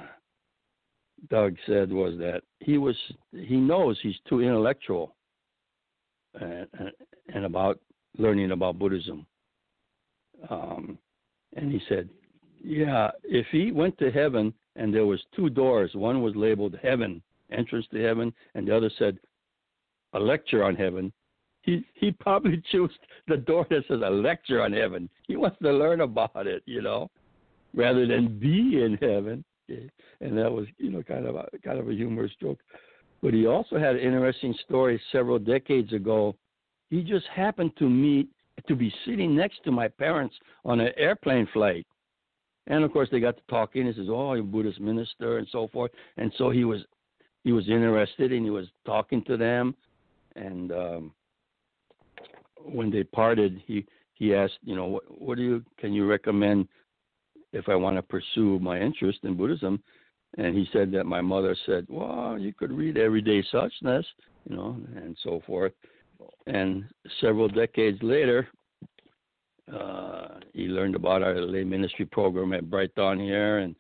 Doug 1.29 1.55
said 1.65 1.91
was 1.91 2.17
that 2.17 2.41
he 2.59 2.77
was 2.77 2.95
he 3.31 3.55
knows 3.55 3.97
he's 4.01 4.15
too 4.27 4.41
intellectual 4.41 5.15
and, 6.39 6.67
and 7.33 7.45
about 7.45 7.79
learning 8.17 8.51
about 8.51 8.79
Buddhism. 8.79 9.25
Um, 10.49 10.97
and 11.55 11.71
he 11.71 11.79
said, 11.87 12.09
yeah, 12.63 13.11
if 13.23 13.45
he 13.51 13.71
went 13.71 13.97
to 13.99 14.11
heaven 14.11 14.53
and 14.75 14.93
there 14.93 15.05
was 15.05 15.21
two 15.35 15.49
doors, 15.49 15.91
one 15.93 16.21
was 16.21 16.35
labeled 16.35 16.77
heaven, 16.81 17.21
entrance 17.51 17.85
to 17.91 18.01
heaven, 18.01 18.33
and 18.55 18.67
the 18.67 18.75
other 18.75 18.91
said 18.97 19.17
a 20.13 20.19
lecture 20.19 20.63
on 20.63 20.75
heaven, 20.75 21.11
he 21.61 21.85
he 21.93 22.11
probably 22.11 22.61
chose 22.71 22.89
the 23.27 23.37
door 23.37 23.65
that 23.69 23.83
says 23.87 24.01
a 24.03 24.09
lecture 24.09 24.61
on 24.61 24.73
heaven. 24.73 25.09
He 25.27 25.35
wants 25.35 25.57
to 25.61 25.71
learn 25.71 26.01
about 26.01 26.47
it, 26.47 26.63
you 26.65 26.81
know, 26.81 27.09
rather 27.73 28.05
than 28.05 28.39
be 28.39 28.81
in 28.83 28.97
heaven. 29.01 29.43
And 30.19 30.37
that 30.37 30.51
was, 30.51 30.67
you 30.77 30.91
know, 30.91 31.01
kind 31.01 31.25
of 31.25 31.35
a 31.35 31.47
kind 31.63 31.79
of 31.79 31.87
a 31.87 31.93
humorous 31.93 32.31
joke. 32.41 32.59
But 33.21 33.33
he 33.33 33.45
also 33.45 33.77
had 33.77 33.95
an 33.95 34.01
interesting 34.01 34.55
story 34.65 35.01
several 35.11 35.39
decades 35.39 35.93
ago. 35.93 36.35
He 36.89 37.03
just 37.03 37.25
happened 37.27 37.71
to 37.77 37.89
meet 37.89 38.27
to 38.67 38.75
be 38.75 38.93
sitting 39.05 39.35
next 39.35 39.63
to 39.63 39.71
my 39.71 39.87
parents 39.87 40.35
on 40.65 40.79
an 40.79 40.91
airplane 40.97 41.47
flight. 41.53 41.85
And 42.67 42.83
of 42.83 42.91
course 42.91 43.09
they 43.11 43.19
got 43.19 43.37
to 43.37 43.43
talking. 43.49 43.87
He 43.87 43.93
says, 43.93 44.07
Oh, 44.09 44.33
you're 44.33 44.43
a 44.43 44.47
Buddhist 44.47 44.79
minister 44.79 45.37
and 45.37 45.47
so 45.51 45.67
forth. 45.67 45.91
And 46.17 46.31
so 46.37 46.49
he 46.49 46.63
was 46.63 46.81
he 47.43 47.51
was 47.51 47.67
interested 47.67 48.31
and 48.31 48.43
he 48.43 48.51
was 48.51 48.67
talking 48.85 49.23
to 49.25 49.37
them 49.37 49.75
and 50.35 50.71
um 50.71 51.13
when 52.65 52.91
they 52.91 53.03
parted, 53.03 53.61
he 53.65 53.85
he 54.13 54.35
asked, 54.35 54.59
you 54.63 54.75
know, 54.75 54.85
what, 54.85 55.03
what 55.21 55.37
do 55.37 55.43
you 55.43 55.63
can 55.77 55.93
you 55.93 56.05
recommend 56.05 56.67
if 57.53 57.67
I 57.69 57.75
want 57.75 57.97
to 57.97 58.01
pursue 58.01 58.59
my 58.59 58.79
interest 58.79 59.19
in 59.23 59.35
Buddhism? 59.35 59.81
And 60.37 60.55
he 60.55 60.67
said 60.71 60.91
that 60.93 61.05
my 61.05 61.21
mother 61.21 61.55
said, 61.65 61.85
well, 61.89 62.37
you 62.39 62.53
could 62.53 62.71
read 62.71 62.97
Everyday 62.97 63.43
Suchness, 63.53 64.05
you 64.49 64.55
know, 64.55 64.77
and 64.95 65.17
so 65.23 65.41
forth. 65.45 65.73
And 66.47 66.85
several 67.19 67.49
decades 67.49 68.01
later, 68.01 68.47
uh, 69.73 70.39
he 70.53 70.63
learned 70.63 70.95
about 70.95 71.23
our 71.23 71.41
lay 71.41 71.63
ministry 71.63 72.05
program 72.05 72.53
at 72.53 72.69
Bright 72.69 72.93
Dawn 72.95 73.19
here, 73.19 73.59
and 73.59 73.75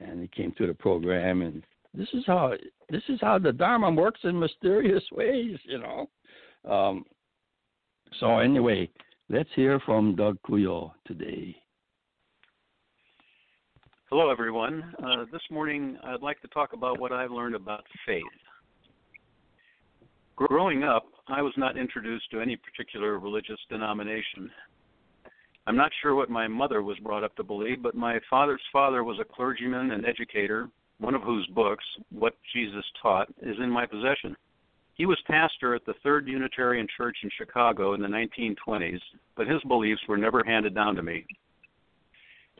and 0.00 0.20
he 0.20 0.28
came 0.28 0.52
to 0.52 0.66
the 0.66 0.74
program, 0.74 1.42
and 1.42 1.62
this 1.94 2.08
is 2.12 2.24
how 2.26 2.52
this 2.88 3.02
is 3.08 3.18
how 3.20 3.38
the 3.38 3.52
Dharma 3.52 3.90
works 3.90 4.20
in 4.24 4.38
mysterious 4.38 5.04
ways, 5.12 5.58
you 5.64 5.78
know. 5.78 6.08
Um, 6.70 7.04
so 8.18 8.38
anyway, 8.38 8.90
let's 9.28 9.48
hear 9.54 9.80
from 9.80 10.16
Doug 10.16 10.38
Kuyo 10.42 10.92
today. 11.06 11.56
Hello, 14.10 14.30
everyone. 14.30 14.92
Uh, 14.98 15.24
this 15.32 15.42
morning, 15.52 15.96
I'd 16.02 16.20
like 16.20 16.40
to 16.42 16.48
talk 16.48 16.72
about 16.72 16.98
what 16.98 17.12
I've 17.12 17.30
learned 17.30 17.54
about 17.54 17.84
faith. 18.04 18.24
Growing 20.34 20.82
up, 20.82 21.04
I 21.28 21.42
was 21.42 21.52
not 21.56 21.76
introduced 21.76 22.28
to 22.32 22.40
any 22.40 22.56
particular 22.56 23.18
religious 23.20 23.58
denomination. 23.68 24.50
I'm 25.70 25.76
not 25.76 25.92
sure 26.02 26.16
what 26.16 26.28
my 26.28 26.48
mother 26.48 26.82
was 26.82 26.98
brought 26.98 27.22
up 27.22 27.36
to 27.36 27.44
believe, 27.44 27.80
but 27.80 27.94
my 27.94 28.18
father's 28.28 28.60
father 28.72 29.04
was 29.04 29.20
a 29.20 29.24
clergyman 29.24 29.92
and 29.92 30.04
educator, 30.04 30.68
one 30.98 31.14
of 31.14 31.22
whose 31.22 31.46
books, 31.54 31.84
What 32.10 32.34
Jesus 32.52 32.84
Taught, 33.00 33.28
is 33.40 33.54
in 33.62 33.70
my 33.70 33.86
possession. 33.86 34.36
He 34.94 35.06
was 35.06 35.16
pastor 35.28 35.76
at 35.76 35.86
the 35.86 35.94
Third 36.02 36.26
Unitarian 36.26 36.88
Church 36.96 37.18
in 37.22 37.30
Chicago 37.38 37.94
in 37.94 38.02
the 38.02 38.08
1920s, 38.08 38.98
but 39.36 39.46
his 39.46 39.62
beliefs 39.68 40.00
were 40.08 40.16
never 40.16 40.42
handed 40.44 40.74
down 40.74 40.96
to 40.96 41.04
me. 41.04 41.24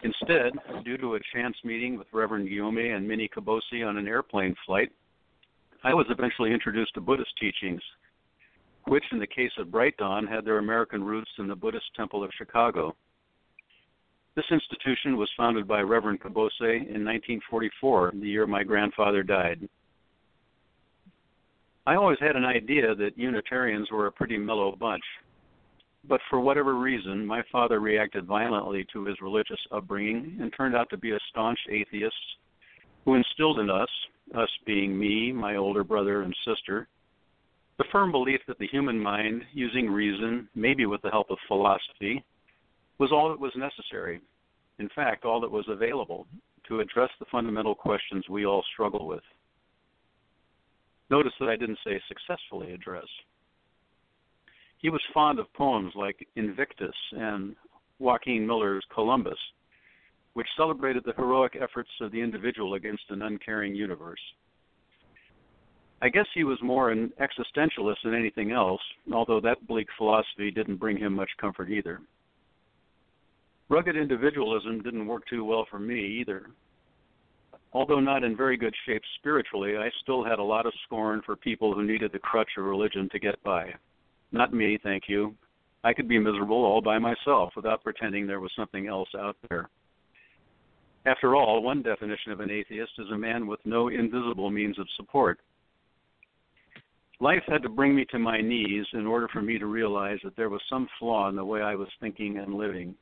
Instead, 0.04 0.52
due 0.84 0.96
to 0.98 1.16
a 1.16 1.20
chance 1.34 1.56
meeting 1.64 1.98
with 1.98 2.06
Reverend 2.12 2.48
Gyomay 2.48 2.94
and 2.94 3.08
Minnie 3.08 3.28
Kubose 3.36 3.84
on 3.84 3.96
an 3.96 4.06
airplane 4.06 4.54
flight, 4.64 4.92
I 5.82 5.94
was 5.94 6.06
eventually 6.10 6.52
introduced 6.52 6.94
to 6.94 7.00
Buddhist 7.00 7.32
teachings, 7.40 7.82
which, 8.86 9.04
in 9.12 9.18
the 9.18 9.26
case 9.26 9.52
of 9.58 9.70
Bright 9.70 9.96
Dawn, 9.96 10.26
had 10.26 10.44
their 10.44 10.58
American 10.58 11.02
roots 11.02 11.30
in 11.38 11.46
the 11.46 11.56
Buddhist 11.56 11.86
Temple 11.96 12.24
of 12.24 12.30
Chicago. 12.36 12.94
This 14.36 14.44
institution 14.50 15.16
was 15.16 15.30
founded 15.36 15.66
by 15.66 15.80
Reverend 15.80 16.20
Kubose 16.20 16.60
in 16.60 17.04
1944, 17.04 18.12
the 18.14 18.26
year 18.26 18.46
my 18.46 18.62
grandfather 18.62 19.22
died. 19.22 19.68
I 21.86 21.96
always 21.96 22.18
had 22.20 22.36
an 22.36 22.44
idea 22.44 22.94
that 22.94 23.18
Unitarians 23.18 23.90
were 23.90 24.06
a 24.06 24.12
pretty 24.12 24.38
mellow 24.38 24.76
bunch. 24.76 25.02
But 26.08 26.20
for 26.30 26.40
whatever 26.40 26.74
reason, 26.76 27.26
my 27.26 27.42
father 27.52 27.80
reacted 27.80 28.24
violently 28.24 28.86
to 28.92 29.04
his 29.04 29.20
religious 29.20 29.60
upbringing 29.70 30.38
and 30.40 30.52
turned 30.56 30.74
out 30.74 30.88
to 30.90 30.96
be 30.96 31.10
a 31.10 31.18
staunch 31.30 31.58
atheist 31.68 32.14
who 33.04 33.14
instilled 33.14 33.58
in 33.58 33.70
us, 33.70 33.88
us 34.34 34.48
being 34.64 34.98
me, 34.98 35.32
my 35.32 35.56
older 35.56 35.84
brother, 35.84 36.22
and 36.22 36.34
sister, 36.46 36.88
the 37.80 37.86
firm 37.90 38.12
belief 38.12 38.40
that 38.46 38.58
the 38.58 38.66
human 38.66 39.00
mind, 39.00 39.42
using 39.54 39.88
reason, 39.88 40.46
maybe 40.54 40.84
with 40.84 41.00
the 41.00 41.08
help 41.08 41.30
of 41.30 41.38
philosophy, 41.48 42.22
was 42.98 43.10
all 43.10 43.30
that 43.30 43.40
was 43.40 43.52
necessary. 43.56 44.20
In 44.78 44.90
fact, 44.94 45.24
all 45.24 45.40
that 45.40 45.50
was 45.50 45.64
available 45.66 46.26
to 46.68 46.80
address 46.80 47.08
the 47.18 47.24
fundamental 47.32 47.74
questions 47.74 48.28
we 48.28 48.44
all 48.44 48.62
struggle 48.74 49.08
with. 49.08 49.22
Notice 51.08 51.32
that 51.40 51.48
I 51.48 51.56
didn't 51.56 51.78
say 51.82 51.98
successfully 52.06 52.74
address. 52.74 53.06
He 54.76 54.90
was 54.90 55.00
fond 55.14 55.38
of 55.38 55.50
poems 55.54 55.94
like 55.96 56.28
Invictus 56.36 56.94
and 57.12 57.56
Joaquin 57.98 58.46
Miller's 58.46 58.84
Columbus, 58.92 59.38
which 60.34 60.46
celebrated 60.58 61.02
the 61.06 61.14
heroic 61.16 61.56
efforts 61.58 61.90
of 62.02 62.12
the 62.12 62.20
individual 62.20 62.74
against 62.74 63.04
an 63.08 63.22
uncaring 63.22 63.74
universe. 63.74 64.20
I 66.02 66.08
guess 66.08 66.26
he 66.34 66.44
was 66.44 66.58
more 66.62 66.90
an 66.90 67.12
existentialist 67.20 67.96
than 68.04 68.14
anything 68.14 68.52
else, 68.52 68.80
although 69.12 69.40
that 69.40 69.66
bleak 69.66 69.88
philosophy 69.98 70.50
didn't 70.50 70.76
bring 70.76 70.96
him 70.96 71.14
much 71.14 71.30
comfort 71.38 71.70
either. 71.70 72.00
Rugged 73.68 73.96
individualism 73.96 74.82
didn't 74.82 75.06
work 75.06 75.24
too 75.28 75.44
well 75.44 75.66
for 75.70 75.78
me 75.78 76.00
either. 76.20 76.46
Although 77.72 78.00
not 78.00 78.24
in 78.24 78.36
very 78.36 78.56
good 78.56 78.74
shape 78.86 79.02
spiritually, 79.18 79.76
I 79.76 79.90
still 80.02 80.24
had 80.24 80.38
a 80.38 80.42
lot 80.42 80.66
of 80.66 80.72
scorn 80.86 81.22
for 81.24 81.36
people 81.36 81.72
who 81.72 81.84
needed 81.84 82.10
the 82.12 82.18
crutch 82.18 82.50
of 82.58 82.64
religion 82.64 83.08
to 83.12 83.20
get 83.20 83.40
by. 83.44 83.72
Not 84.32 84.52
me, 84.52 84.78
thank 84.82 85.04
you. 85.06 85.34
I 85.84 85.92
could 85.92 86.08
be 86.08 86.18
miserable 86.18 86.64
all 86.64 86.82
by 86.82 86.98
myself 86.98 87.52
without 87.54 87.84
pretending 87.84 88.26
there 88.26 88.40
was 88.40 88.52
something 88.56 88.88
else 88.88 89.08
out 89.16 89.36
there. 89.48 89.68
After 91.06 91.36
all, 91.36 91.62
one 91.62 91.82
definition 91.82 92.32
of 92.32 92.40
an 92.40 92.50
atheist 92.50 92.92
is 92.98 93.10
a 93.12 93.16
man 93.16 93.46
with 93.46 93.60
no 93.64 93.88
invisible 93.88 94.50
means 94.50 94.78
of 94.78 94.86
support. 94.96 95.38
Life 97.22 97.42
had 97.48 97.62
to 97.62 97.68
bring 97.68 97.94
me 97.94 98.06
to 98.06 98.18
my 98.18 98.40
knees 98.40 98.86
in 98.94 99.06
order 99.06 99.28
for 99.28 99.42
me 99.42 99.58
to 99.58 99.66
realize 99.66 100.18
that 100.24 100.36
there 100.36 100.48
was 100.48 100.62
some 100.70 100.88
flaw 100.98 101.28
in 101.28 101.36
the 101.36 101.44
way 101.44 101.60
I 101.60 101.74
was 101.74 101.88
thinking 102.00 102.38
and 102.38 102.54
living. 102.54 102.94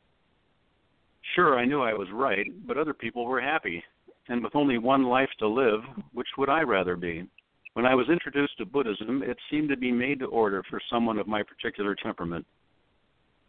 Sure, 1.36 1.56
I 1.56 1.64
knew 1.64 1.82
I 1.82 1.94
was 1.94 2.08
right, 2.12 2.46
but 2.66 2.76
other 2.76 2.94
people 2.94 3.26
were 3.26 3.40
happy. 3.40 3.82
And 4.28 4.42
with 4.42 4.56
only 4.56 4.76
one 4.76 5.04
life 5.04 5.30
to 5.38 5.46
live, 5.46 5.80
which 6.12 6.26
would 6.36 6.48
I 6.48 6.62
rather 6.62 6.96
be? 6.96 7.28
When 7.74 7.86
I 7.86 7.94
was 7.94 8.08
introduced 8.08 8.58
to 8.58 8.66
Buddhism, 8.66 9.22
it 9.22 9.36
seemed 9.50 9.68
to 9.68 9.76
be 9.76 9.92
made 9.92 10.18
to 10.18 10.26
order 10.26 10.64
for 10.68 10.80
someone 10.90 11.18
of 11.18 11.28
my 11.28 11.44
particular 11.44 11.94
temperament. 11.94 12.44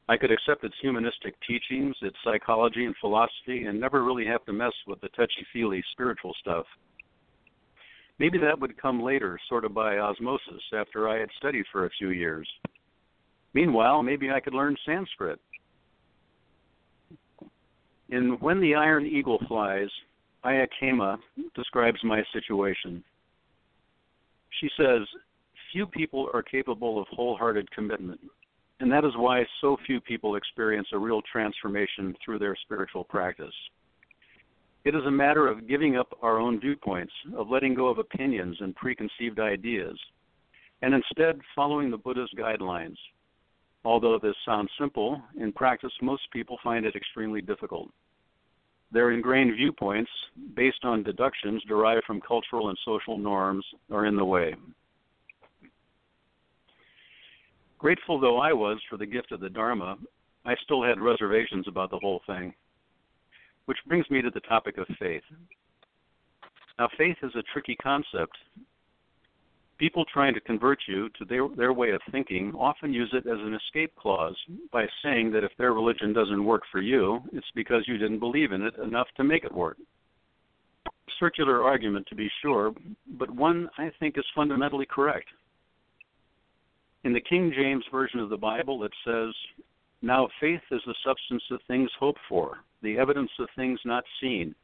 I 0.07 0.17
could 0.17 0.31
accept 0.31 0.63
its 0.63 0.75
humanistic 0.81 1.35
teachings, 1.47 1.95
its 2.03 2.17
psychology 2.23 2.85
and 2.85 2.95
philosophy, 3.01 3.63
and 3.63 3.79
never 3.79 4.03
really 4.03 4.25
have 4.27 4.45
to 4.45 4.53
mess 4.53 4.73
with 4.85 5.01
the 5.01 5.09
touchy 5.09 5.45
feely 5.51 5.83
spiritual 5.93 6.35
stuff. 6.39 6.65
Maybe 8.19 8.37
that 8.37 8.59
would 8.59 8.79
come 8.79 9.01
later, 9.01 9.39
sort 9.47 9.63
of 9.63 9.73
by 9.73 9.97
osmosis, 9.97 10.61
after 10.77 11.07
I 11.07 11.19
had 11.19 11.29
studied 11.37 11.65
for 11.71 11.85
a 11.85 11.89
few 11.97 12.09
years. 12.09 12.47
Meanwhile, 13.53 14.03
maybe 14.03 14.29
I 14.29 14.41
could 14.41 14.53
learn 14.53 14.75
Sanskrit. 14.85 15.39
In 18.09 18.37
When 18.39 18.59
the 18.59 18.75
Iron 18.75 19.05
Eagle 19.05 19.39
Flies, 19.47 19.89
Ayya 20.43 20.67
Khema 20.81 21.17
describes 21.55 21.99
my 22.03 22.23
situation. 22.33 23.03
She 24.59 24.69
says, 24.77 25.01
Few 25.71 25.85
people 25.85 26.29
are 26.33 26.41
capable 26.41 26.99
of 26.99 27.07
wholehearted 27.09 27.69
commitment. 27.71 28.19
And 28.79 28.91
that 28.91 29.05
is 29.05 29.11
why 29.15 29.45
so 29.61 29.77
few 29.85 30.01
people 30.01 30.35
experience 30.35 30.87
a 30.93 30.97
real 30.97 31.21
transformation 31.31 32.15
through 32.23 32.39
their 32.39 32.55
spiritual 32.63 33.03
practice. 33.03 33.53
It 34.85 34.95
is 34.95 35.05
a 35.05 35.11
matter 35.11 35.47
of 35.47 35.67
giving 35.67 35.97
up 35.97 36.17
our 36.21 36.39
own 36.39 36.59
viewpoints, 36.59 37.13
of 37.35 37.49
letting 37.49 37.73
go 37.73 37.87
of 37.87 37.97
opinions 37.97 38.57
and 38.61 38.75
preconceived 38.75 39.39
ideas, 39.39 39.99
and 40.81 40.93
instead 40.93 41.39
following 41.53 41.91
the 41.91 41.97
Buddha's 41.97 42.31
guidelines. 42.37 42.95
Although 43.83 44.19
this 44.19 44.35
sounds 44.45 44.71
simple, 44.79 45.21
in 45.37 45.51
practice 45.51 45.91
most 46.01 46.23
people 46.31 46.57
find 46.63 46.85
it 46.85 46.95
extremely 46.95 47.41
difficult. 47.41 47.89
Their 48.91 49.11
ingrained 49.11 49.55
viewpoints, 49.55 50.09
based 50.55 50.83
on 50.83 51.03
deductions 51.03 51.63
derived 51.67 52.05
from 52.05 52.21
cultural 52.21 52.69
and 52.69 52.77
social 52.83 53.17
norms, 53.17 53.65
are 53.91 54.05
in 54.05 54.15
the 54.15 54.25
way. 54.25 54.55
Grateful 57.77 58.19
though 58.19 58.39
I 58.39 58.51
was 58.51 58.79
for 58.89 58.97
the 58.97 59.05
gift 59.05 59.31
of 59.31 59.39
the 59.39 59.49
Dharma, 59.49 59.97
I 60.45 60.55
still 60.63 60.83
had 60.83 60.99
reservations 60.99 61.67
about 61.67 61.91
the 61.91 61.99
whole 61.99 62.21
thing. 62.25 62.53
Which 63.69 63.77
brings 63.85 64.09
me 64.09 64.19
to 64.23 64.31
the 64.31 64.39
topic 64.39 64.79
of 64.79 64.87
faith. 64.97 65.21
Now, 66.79 66.89
faith 66.97 67.17
is 67.21 67.35
a 67.35 67.43
tricky 67.53 67.75
concept. 67.75 68.35
People 69.77 70.05
trying 70.11 70.33
to 70.33 70.39
convert 70.39 70.79
you 70.87 71.07
to 71.19 71.25
their, 71.25 71.47
their 71.55 71.71
way 71.71 71.91
of 71.91 72.01
thinking 72.11 72.51
often 72.57 72.91
use 72.91 73.11
it 73.13 73.27
as 73.27 73.37
an 73.39 73.53
escape 73.53 73.93
clause 73.95 74.35
by 74.73 74.87
saying 75.03 75.31
that 75.33 75.43
if 75.43 75.51
their 75.59 75.73
religion 75.73 76.13
doesn't 76.13 76.43
work 76.43 76.63
for 76.71 76.81
you, 76.81 77.19
it's 77.31 77.45
because 77.53 77.83
you 77.85 77.99
didn't 77.99 78.17
believe 78.17 78.53
in 78.53 78.63
it 78.63 78.73
enough 78.83 79.05
to 79.17 79.23
make 79.23 79.43
it 79.43 79.53
work. 79.53 79.77
Circular 81.19 81.61
argument, 81.61 82.07
to 82.07 82.15
be 82.15 82.27
sure, 82.41 82.73
but 83.19 83.29
one 83.29 83.69
I 83.77 83.91
think 83.99 84.17
is 84.17 84.25
fundamentally 84.35 84.87
correct. 84.89 85.27
In 87.03 87.13
the 87.13 87.21
King 87.21 87.53
James 87.55 87.85
Version 87.91 88.19
of 88.19 88.31
the 88.31 88.37
Bible, 88.37 88.83
it 88.83 88.93
says, 89.05 89.31
Now 90.01 90.27
faith 90.41 90.61
is 90.71 90.81
the 90.87 90.95
substance 91.05 91.43
of 91.51 91.59
things 91.67 91.91
hoped 91.99 92.19
for, 92.27 92.63
the 92.81 92.97
evidence 92.97 93.31
of 93.39 93.47
things 93.55 93.79
not 93.85 94.03
seen. 94.21 94.55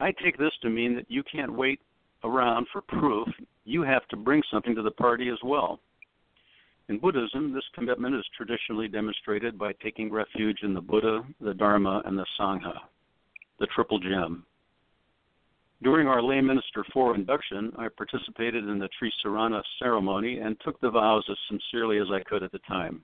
I 0.00 0.12
take 0.12 0.38
this 0.38 0.52
to 0.62 0.70
mean 0.70 0.94
that 0.96 1.10
you 1.10 1.22
can't 1.22 1.52
wait 1.52 1.80
around 2.24 2.66
for 2.72 2.80
proof. 2.82 3.28
You 3.64 3.82
have 3.82 4.06
to 4.08 4.16
bring 4.16 4.42
something 4.50 4.74
to 4.74 4.82
the 4.82 4.90
party 4.90 5.28
as 5.28 5.38
well. 5.44 5.80
In 6.88 6.98
Buddhism, 6.98 7.52
this 7.52 7.64
commitment 7.74 8.16
is 8.16 8.24
traditionally 8.36 8.88
demonstrated 8.88 9.56
by 9.56 9.72
taking 9.74 10.10
refuge 10.10 10.58
in 10.62 10.74
the 10.74 10.80
Buddha, 10.80 11.22
the 11.40 11.54
Dharma, 11.54 12.02
and 12.04 12.18
the 12.18 12.26
Sangha, 12.38 12.74
the 13.60 13.68
triple 13.68 14.00
gem. 14.00 14.44
During 15.82 16.08
our 16.08 16.22
lay 16.22 16.40
minister 16.40 16.84
four 16.92 17.14
induction, 17.14 17.72
I 17.78 17.88
participated 17.88 18.64
in 18.68 18.78
the 18.78 18.88
Trisarana 19.00 19.62
ceremony 19.78 20.40
and 20.40 20.56
took 20.60 20.80
the 20.80 20.90
vows 20.90 21.24
as 21.30 21.36
sincerely 21.48 21.98
as 21.98 22.08
I 22.12 22.22
could 22.28 22.42
at 22.42 22.52
the 22.52 22.58
time. 22.60 23.02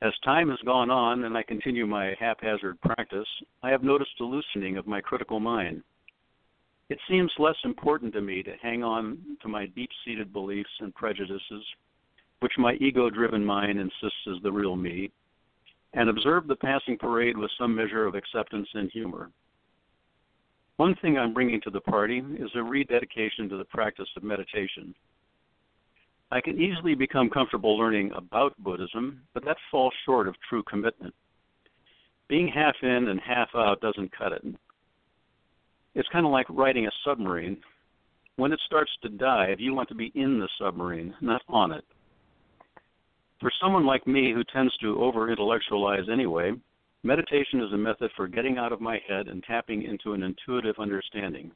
As 0.00 0.12
time 0.24 0.48
has 0.50 0.60
gone 0.64 0.90
on 0.90 1.24
and 1.24 1.36
I 1.36 1.42
continue 1.42 1.84
my 1.84 2.14
haphazard 2.20 2.80
practice, 2.80 3.26
I 3.64 3.70
have 3.70 3.82
noticed 3.82 4.20
a 4.20 4.24
loosening 4.24 4.76
of 4.76 4.86
my 4.86 5.00
critical 5.00 5.40
mind. 5.40 5.82
It 6.88 7.00
seems 7.08 7.32
less 7.38 7.56
important 7.64 8.12
to 8.12 8.20
me 8.20 8.44
to 8.44 8.56
hang 8.62 8.84
on 8.84 9.18
to 9.42 9.48
my 9.48 9.66
deep 9.66 9.90
seated 10.04 10.32
beliefs 10.32 10.70
and 10.80 10.94
prejudices, 10.94 11.64
which 12.38 12.52
my 12.58 12.74
ego 12.74 13.10
driven 13.10 13.44
mind 13.44 13.80
insists 13.80 14.26
is 14.28 14.40
the 14.42 14.52
real 14.52 14.76
me, 14.76 15.10
and 15.94 16.08
observe 16.08 16.46
the 16.46 16.56
passing 16.56 16.96
parade 16.96 17.36
with 17.36 17.50
some 17.58 17.74
measure 17.74 18.06
of 18.06 18.14
acceptance 18.14 18.68
and 18.74 18.92
humor. 18.92 19.30
One 20.76 20.94
thing 21.02 21.18
I'm 21.18 21.34
bringing 21.34 21.60
to 21.62 21.70
the 21.70 21.80
party 21.80 22.22
is 22.38 22.50
a 22.54 22.62
rededication 22.62 23.48
to 23.48 23.56
the 23.56 23.64
practice 23.64 24.08
of 24.16 24.22
meditation. 24.22 24.94
I 26.30 26.40
can 26.40 26.60
easily 26.60 26.94
become 26.94 27.30
comfortable 27.30 27.78
learning 27.78 28.12
about 28.14 28.56
Buddhism, 28.58 29.22
but 29.34 29.44
that 29.44 29.56
falls 29.70 29.94
short 30.04 30.28
of 30.28 30.34
true 30.48 30.62
commitment. 30.64 31.14
Being 32.28 32.48
half 32.48 32.74
in 32.82 33.08
and 33.08 33.20
half 33.20 33.48
out 33.54 33.80
doesn't 33.80 34.16
cut 34.16 34.32
it. 34.32 34.44
It's 35.94 36.08
kind 36.10 36.26
of 36.26 36.32
like 36.32 36.46
riding 36.50 36.86
a 36.86 36.90
submarine. 37.04 37.56
When 38.36 38.52
it 38.52 38.60
starts 38.66 38.92
to 39.02 39.08
dive, 39.08 39.58
you 39.58 39.74
want 39.74 39.88
to 39.88 39.94
be 39.94 40.12
in 40.14 40.38
the 40.38 40.48
submarine, 40.60 41.14
not 41.20 41.42
on 41.48 41.72
it. 41.72 41.84
For 43.40 43.50
someone 43.60 43.86
like 43.86 44.06
me 44.06 44.32
who 44.32 44.44
tends 44.44 44.76
to 44.78 45.02
over 45.02 45.30
intellectualize 45.30 46.08
anyway, 46.12 46.52
Meditation 47.04 47.60
is 47.60 47.72
a 47.72 47.76
method 47.76 48.10
for 48.16 48.26
getting 48.26 48.58
out 48.58 48.72
of 48.72 48.80
my 48.80 49.00
head 49.06 49.28
and 49.28 49.42
tapping 49.44 49.82
into 49.82 50.14
an 50.14 50.22
intuitive 50.24 50.74
understanding. 50.80 51.52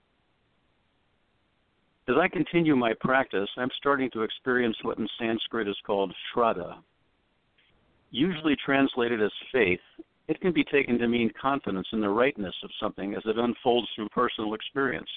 As 2.12 2.18
I 2.18 2.29
continue 2.29 2.77
my 2.77 2.92
practice, 3.01 3.48
I'm 3.57 3.70
starting 3.79 4.11
to 4.11 4.20
experience 4.20 4.77
what 4.83 4.98
in 4.98 5.09
Sanskrit 5.18 5.66
is 5.66 5.79
called 5.87 6.12
shraddha. 6.29 6.75
Usually 8.11 8.55
translated 8.62 9.22
as 9.22 9.31
faith, 9.51 9.81
it 10.29 10.38
can 10.42 10.53
be 10.53 10.62
taken 10.62 10.98
to 10.98 11.09
mean 11.09 11.33
confidence 11.40 11.87
in 11.90 12.03
the 12.03 12.11
rightness 12.11 12.55
of 12.62 12.70
something 12.79 13.14
as 13.14 13.22
it 13.25 13.38
unfolds 13.38 13.88
through 13.94 14.11
personal 14.11 14.53
experience. 14.53 15.09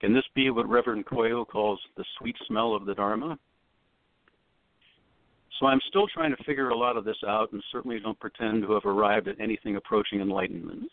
Can 0.00 0.12
this 0.12 0.24
be 0.34 0.50
what 0.50 0.68
Reverend 0.68 1.06
Koyo 1.06 1.46
calls 1.46 1.78
the 1.96 2.04
sweet 2.18 2.34
smell 2.48 2.74
of 2.74 2.84
the 2.84 2.94
Dharma? 2.96 3.38
So 5.60 5.66
I'm 5.66 5.80
still 5.88 6.08
trying 6.08 6.34
to 6.34 6.42
figure 6.42 6.70
a 6.70 6.76
lot 6.76 6.96
of 6.96 7.04
this 7.04 7.22
out 7.24 7.52
and 7.52 7.62
certainly 7.70 8.00
don't 8.00 8.18
pretend 8.18 8.62
to 8.62 8.72
have 8.72 8.84
arrived 8.84 9.28
at 9.28 9.40
anything 9.40 9.76
approaching 9.76 10.20
enlightenment. 10.20 10.90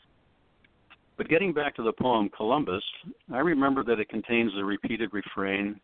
But 1.17 1.29
getting 1.29 1.53
back 1.53 1.75
to 1.75 1.83
the 1.83 1.93
poem 1.93 2.29
Columbus, 2.35 2.83
I 3.33 3.39
remember 3.39 3.83
that 3.83 3.99
it 3.99 4.09
contains 4.09 4.51
the 4.55 4.65
repeated 4.65 5.11
refrain 5.13 5.79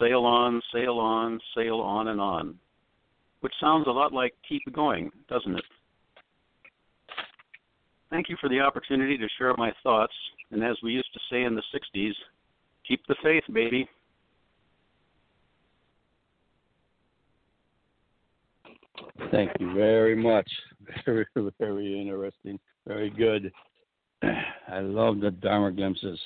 sail 0.00 0.24
on, 0.24 0.60
sail 0.72 0.98
on, 0.98 1.40
sail 1.54 1.76
on 1.80 2.08
and 2.08 2.20
on, 2.20 2.54
which 3.40 3.52
sounds 3.60 3.86
a 3.86 3.90
lot 3.90 4.12
like 4.12 4.34
keep 4.48 4.62
going, 4.72 5.10
doesn't 5.28 5.56
it? 5.56 5.64
Thank 8.10 8.28
you 8.28 8.36
for 8.40 8.48
the 8.48 8.60
opportunity 8.60 9.18
to 9.18 9.26
share 9.38 9.54
my 9.56 9.72
thoughts, 9.82 10.14
and 10.50 10.62
as 10.64 10.76
we 10.82 10.92
used 10.92 11.12
to 11.12 11.20
say 11.30 11.42
in 11.42 11.54
the 11.54 11.62
60s, 11.74 12.12
keep 12.86 13.04
the 13.06 13.16
faith, 13.22 13.44
baby. 13.52 13.88
Thank 19.30 19.50
you 19.58 19.74
very 19.74 20.14
much. 20.14 20.48
Very, 21.06 21.26
very 21.58 22.00
interesting. 22.00 22.58
Very 22.86 23.08
good. 23.08 23.50
I 24.68 24.80
love 24.80 25.20
the 25.20 25.30
Dharma 25.30 25.72
glimpses. 25.72 26.18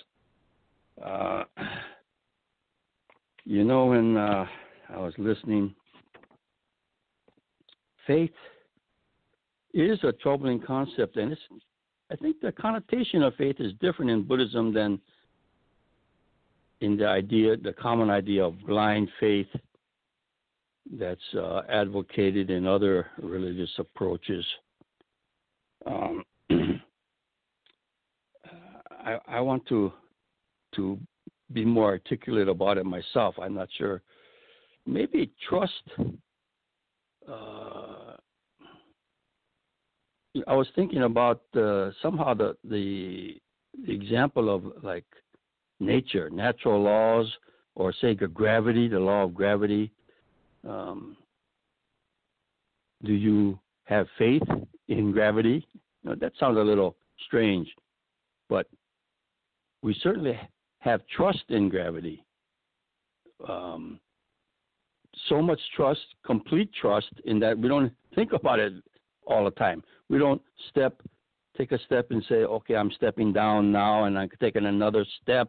Uh, 1.05 1.45
you 3.45 3.65
know, 3.65 3.87
when 3.87 4.17
uh, 4.17 4.47
I 4.91 4.99
was 4.99 5.15
listening, 5.19 5.75
faith 8.07 8.33
is 9.75 9.99
a 10.03 10.13
troubling 10.13 10.61
concept, 10.61 11.17
and 11.17 11.33
it's. 11.33 11.41
I 12.11 12.17
think 12.17 12.41
the 12.41 12.53
connotation 12.53 13.23
of 13.23 13.35
faith 13.35 13.57
is 13.59 13.73
different 13.83 14.11
in 14.11 14.23
Buddhism 14.23 14.73
than 14.73 14.99
in 16.81 16.97
the 16.97 17.07
idea, 17.07 17.57
the 17.57 17.75
common 17.75 18.09
idea 18.09 18.45
of 18.45 18.59
blind 18.67 19.09
faith 19.21 19.49
that's 20.99 21.21
uh, 21.37 21.63
advocated 21.69 22.51
in 22.51 22.67
other 22.67 23.09
religious 23.23 23.71
approaches. 23.79 24.45
Um, 25.87 26.25
I, 29.09 29.39
I 29.39 29.41
want 29.41 29.67
to 29.69 29.93
to 30.75 30.99
be 31.53 31.65
more 31.65 31.87
articulate 31.87 32.49
about 32.49 32.77
it 32.77 32.85
myself. 32.85 33.35
I'm 33.41 33.55
not 33.55 33.69
sure. 33.79 34.03
Maybe 34.87 35.31
trust. 35.49 35.73
Uh, 37.27 38.17
I 40.47 40.55
was 40.55 40.69
thinking 40.77 41.03
about 41.03 41.43
uh, 41.57 41.91
somehow 42.03 42.35
the, 42.35 42.57
the 42.65 43.41
the 43.87 43.93
example 43.93 44.55
of 44.55 44.65
like 44.83 45.07
nature, 45.81 46.29
natural 46.29 46.83
laws, 46.83 47.27
or 47.77 47.95
say 48.01 48.15
gravity, 48.15 48.89
the 48.89 48.99
law 48.99 49.25
of 49.25 49.35
gravity. 49.35 49.91
Um, 50.69 51.17
do 53.05 53.13
you 53.13 53.59
have 53.85 54.07
faith 54.19 54.43
in 54.89 55.13
gravity? 55.13 55.67
You 56.03 56.11
know, 56.11 56.17
that 56.17 56.33
sounds 56.39 56.59
a 56.59 56.63
little 56.63 56.97
strange, 57.27 57.69
but 58.49 58.67
we 59.83 59.95
certainly 60.03 60.39
have 60.81 61.01
trust 61.15 61.45
in 61.49 61.69
gravity. 61.69 62.25
Um, 63.49 64.01
so 65.29 65.41
much 65.43 65.61
trust, 65.77 66.01
complete 66.25 66.71
trust, 66.81 67.13
in 67.25 67.39
that 67.41 67.59
we 67.59 67.69
don't 67.69 67.93
think 68.15 68.33
about 68.33 68.59
it 68.59 68.73
all 69.27 69.45
the 69.45 69.51
time. 69.53 69.83
We 70.09 70.19
don't 70.19 70.43
step, 70.71 71.01
take 71.57 71.73
a 71.73 71.79
step 71.81 72.11
and 72.11 72.25
say, 72.29 72.37
okay, 72.37 72.77
I'm 72.77 72.91
stepping 72.93 73.33
down 73.33 73.73
now 73.73 74.05
and 74.05 74.19
I'm 74.19 74.29
taking 74.41 74.67
another 74.67 75.05
step, 75.23 75.49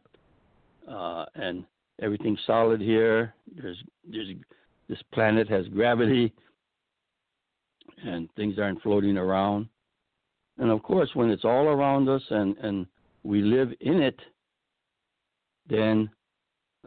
uh, 0.90 1.26
and 1.36 1.66
everything's 2.02 2.40
solid 2.46 2.82
here. 2.82 3.34
There's, 3.56 3.78
there's, 4.10 4.30
this 4.88 5.02
planet 5.14 5.48
has 5.50 5.68
gravity, 5.68 6.34
and 8.06 8.30
things 8.36 8.58
aren't 8.58 8.82
floating 8.82 9.18
around. 9.18 9.68
And 10.58 10.70
of 10.72 10.84
course, 10.84 11.10
when 11.14 11.30
it's 11.30 11.46
all 11.46 11.68
around 11.68 12.10
us 12.10 12.24
and, 12.30 12.58
and 12.58 12.86
we 13.24 13.42
live 13.42 13.70
in 13.82 14.02
it, 14.02 14.20
then 15.68 16.10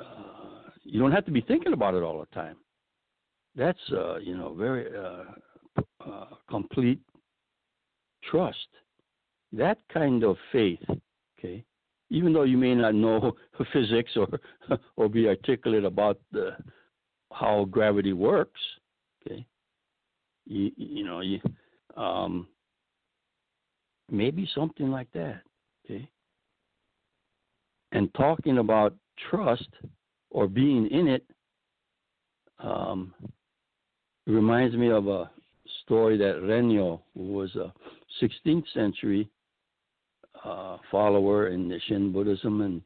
uh, 0.01 0.71
you 0.83 1.01
don't 1.01 1.13
have 1.13 1.25
to 1.27 1.31
be 1.31 1.41
thinking 1.41 1.73
about 1.73 1.95
it 1.95 2.03
all 2.03 2.19
the 2.19 2.35
time. 2.35 2.57
That's 3.55 3.79
uh, 3.93 4.17
you 4.17 4.37
know 4.37 4.55
very 4.55 4.87
uh, 4.97 5.83
uh, 6.05 6.27
complete 6.49 7.01
trust. 8.31 8.57
That 9.53 9.79
kind 9.93 10.25
of 10.25 10.37
faith, 10.51 10.81
okay. 11.39 11.65
Even 12.09 12.33
though 12.33 12.43
you 12.45 12.57
may 12.57 12.75
not 12.75 12.95
know 12.95 13.33
physics 13.73 14.13
or 14.17 14.29
or 14.97 15.09
be 15.09 15.29
articulate 15.29 15.85
about 15.85 16.19
the, 16.33 16.57
how 17.33 17.67
gravity 17.67 18.15
works, 18.15 18.61
okay. 19.27 19.47
You 20.47 20.71
you 20.77 21.05
know 21.05 21.21
you 21.21 21.41
um, 21.95 22.49
maybe 24.11 24.49
something 24.55 24.91
like 24.91 25.13
that, 25.13 25.43
okay 25.85 26.09
and 27.93 28.13
talking 28.15 28.59
about 28.59 28.95
trust 29.31 29.69
or 30.31 30.49
being 30.49 30.89
in 30.89 31.09
it 31.09 31.25
um, 32.59 33.15
reminds 34.27 34.75
me 34.75 34.91
of 34.91 35.07
a 35.09 35.31
story 35.85 36.17
that 36.17 36.41
Rennyo, 36.43 37.01
who 37.15 37.33
was 37.33 37.55
a 37.57 37.73
16th 38.23 38.65
century 38.73 39.29
uh, 40.45 40.79
follower 40.91 41.49
in 41.49 41.69
the 41.69 41.79
Shin 41.87 42.13
Buddhism, 42.13 42.63
and 42.63 42.83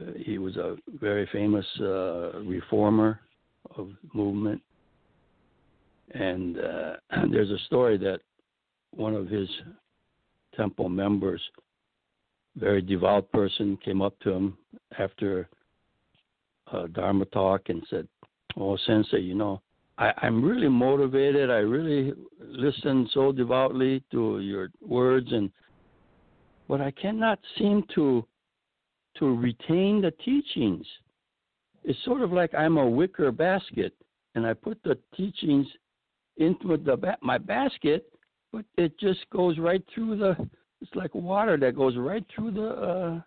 uh, 0.00 0.12
he 0.18 0.38
was 0.38 0.56
a 0.56 0.76
very 1.00 1.28
famous 1.32 1.66
uh, 1.80 2.40
reformer 2.40 3.20
of 3.76 3.90
movement. 4.12 4.60
And 6.12 6.58
uh, 6.58 6.92
there's 7.30 7.50
a 7.50 7.58
story 7.66 7.98
that 7.98 8.20
one 8.90 9.14
of 9.14 9.28
his 9.28 9.48
temple 10.56 10.88
members 10.88 11.40
very 12.56 12.82
devout 12.82 13.30
person 13.32 13.78
came 13.84 14.02
up 14.02 14.18
to 14.20 14.30
him 14.30 14.58
after 14.98 15.48
a 16.72 16.88
Dharma 16.88 17.24
talk 17.26 17.68
and 17.68 17.82
said, 17.88 18.06
"Oh, 18.56 18.76
Sensei, 18.86 19.20
you 19.20 19.34
know, 19.34 19.62
I, 19.98 20.12
I'm 20.22 20.42
really 20.42 20.68
motivated. 20.68 21.50
I 21.50 21.58
really 21.58 22.12
listen 22.40 23.08
so 23.12 23.32
devoutly 23.32 24.02
to 24.12 24.40
your 24.40 24.70
words, 24.80 25.32
and 25.32 25.50
but 26.68 26.80
I 26.80 26.90
cannot 26.92 27.38
seem 27.58 27.84
to 27.94 28.24
to 29.18 29.34
retain 29.34 30.00
the 30.00 30.12
teachings. 30.24 30.86
It's 31.84 31.98
sort 32.04 32.22
of 32.22 32.32
like 32.32 32.54
I'm 32.54 32.76
a 32.76 32.88
wicker 32.88 33.32
basket, 33.32 33.94
and 34.34 34.46
I 34.46 34.54
put 34.54 34.80
the 34.84 34.98
teachings 35.16 35.66
into 36.36 36.76
the 36.76 37.16
my 37.22 37.38
basket, 37.38 38.12
but 38.52 38.64
it 38.76 38.98
just 39.00 39.20
goes 39.30 39.58
right 39.58 39.82
through 39.94 40.18
the 40.18 40.48
it's 40.80 40.94
like 40.94 41.14
water 41.14 41.56
that 41.56 41.76
goes 41.76 41.96
right 41.96 42.24
through 42.34 42.52
the 42.52 42.68
uh, 42.68 43.20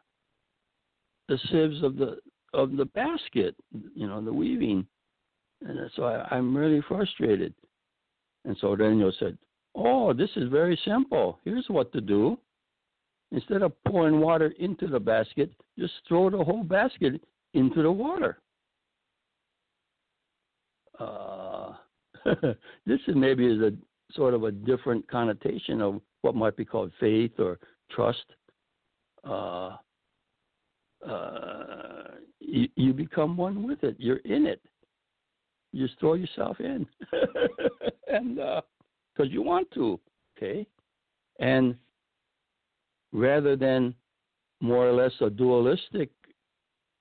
the 1.27 1.37
sieves 1.49 1.83
of 1.83 1.97
the 1.97 2.17
of 2.53 2.75
the 2.75 2.85
basket, 2.85 3.55
you 3.95 4.07
know, 4.07 4.23
the 4.23 4.33
weaving. 4.33 4.85
And 5.61 5.79
so 5.95 6.03
I, 6.03 6.27
I'm 6.35 6.55
really 6.55 6.81
frustrated. 6.87 7.53
And 8.45 8.57
so 8.59 8.75
Daniel 8.75 9.13
said, 9.19 9.37
Oh, 9.75 10.11
this 10.11 10.29
is 10.35 10.49
very 10.49 10.79
simple. 10.85 11.39
Here's 11.45 11.65
what 11.69 11.93
to 11.93 12.01
do. 12.01 12.37
Instead 13.31 13.61
of 13.61 13.71
pouring 13.87 14.19
water 14.19 14.53
into 14.59 14.87
the 14.87 14.99
basket, 14.99 15.51
just 15.79 15.93
throw 16.07 16.29
the 16.29 16.43
whole 16.43 16.63
basket 16.63 17.21
into 17.53 17.81
the 17.81 17.91
water. 17.91 18.39
Uh, 20.99 21.73
this 22.85 22.99
is 23.07 23.15
maybe 23.15 23.45
is 23.45 23.61
a 23.61 23.71
sort 24.13 24.33
of 24.33 24.43
a 24.43 24.51
different 24.51 25.07
connotation 25.09 25.81
of 25.81 26.01
what 26.21 26.35
might 26.35 26.55
be 26.55 26.65
called 26.65 26.91
faith 26.99 27.31
or 27.39 27.59
trust. 27.89 28.25
Uh, 29.23 29.77
uh, 31.07 32.03
you, 32.39 32.67
you 32.75 32.93
become 32.93 33.37
one 33.37 33.67
with 33.67 33.83
it. 33.83 33.95
You're 33.97 34.17
in 34.17 34.45
it. 34.45 34.61
You 35.71 35.87
just 35.87 35.99
throw 35.99 36.15
yourself 36.15 36.59
in, 36.59 36.85
and 38.07 38.35
because 38.35 38.59
uh, 39.19 39.23
you 39.23 39.41
want 39.41 39.71
to, 39.71 39.99
okay. 40.37 40.67
And 41.39 41.75
rather 43.13 43.55
than 43.55 43.95
more 44.59 44.87
or 44.87 44.91
less 44.91 45.13
a 45.21 45.29
dualistic 45.29 46.09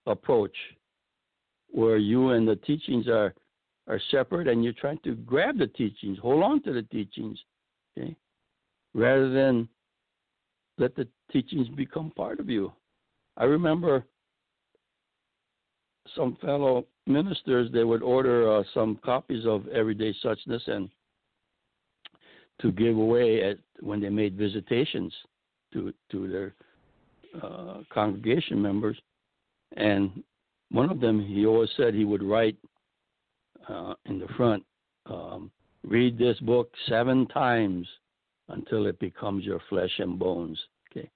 approach, 0.06 0.56
where 1.72 1.96
you 1.96 2.30
and 2.30 2.46
the 2.46 2.56
teachings 2.56 3.08
are 3.08 3.34
are 3.88 4.00
separate, 4.12 4.46
and 4.46 4.62
you're 4.62 4.72
trying 4.74 5.00
to 5.02 5.14
grab 5.16 5.58
the 5.58 5.66
teachings, 5.66 6.18
hold 6.20 6.44
on 6.44 6.62
to 6.62 6.72
the 6.72 6.82
teachings, 6.82 7.38
okay, 7.98 8.14
rather 8.94 9.30
than 9.30 9.68
let 10.78 10.94
the 10.96 11.06
teachings 11.32 11.68
become 11.68 12.10
part 12.16 12.40
of 12.40 12.48
you. 12.48 12.72
I 13.36 13.44
remember 13.44 14.04
some 16.16 16.36
fellow 16.40 16.86
ministers 17.06 17.70
they 17.72 17.84
would 17.84 18.02
order 18.02 18.50
uh, 18.52 18.62
some 18.74 18.98
copies 19.04 19.46
of 19.46 19.66
Everyday 19.68 20.14
Suchness 20.24 20.66
and 20.68 20.88
to 22.60 22.72
give 22.72 22.96
away 22.96 23.42
at 23.42 23.58
when 23.80 24.00
they 24.00 24.08
made 24.08 24.36
visitations 24.36 25.12
to 25.72 25.92
to 26.10 26.28
their 26.28 26.54
uh, 27.42 27.78
congregation 27.92 28.60
members, 28.60 28.98
and 29.76 30.22
one 30.70 30.90
of 30.90 31.00
them 31.00 31.24
he 31.24 31.46
always 31.46 31.70
said 31.76 31.94
he 31.94 32.04
would 32.04 32.22
write 32.22 32.56
uh, 33.68 33.94
in 34.06 34.18
the 34.18 34.26
front, 34.36 34.64
um, 35.06 35.50
read 35.84 36.18
this 36.18 36.38
book 36.40 36.72
seven 36.88 37.26
times 37.28 37.86
until 38.50 38.86
it 38.86 38.98
becomes 38.98 39.44
your 39.44 39.60
flesh 39.68 39.90
and 39.98 40.18
bones. 40.18 40.58
Okay, 40.90 41.08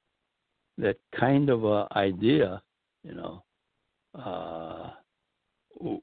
that 0.78 0.96
kind 1.18 1.50
of 1.50 1.64
a 1.64 1.86
idea, 1.96 2.62
you 3.02 3.14
know, 3.14 3.42
uh, 4.14 4.90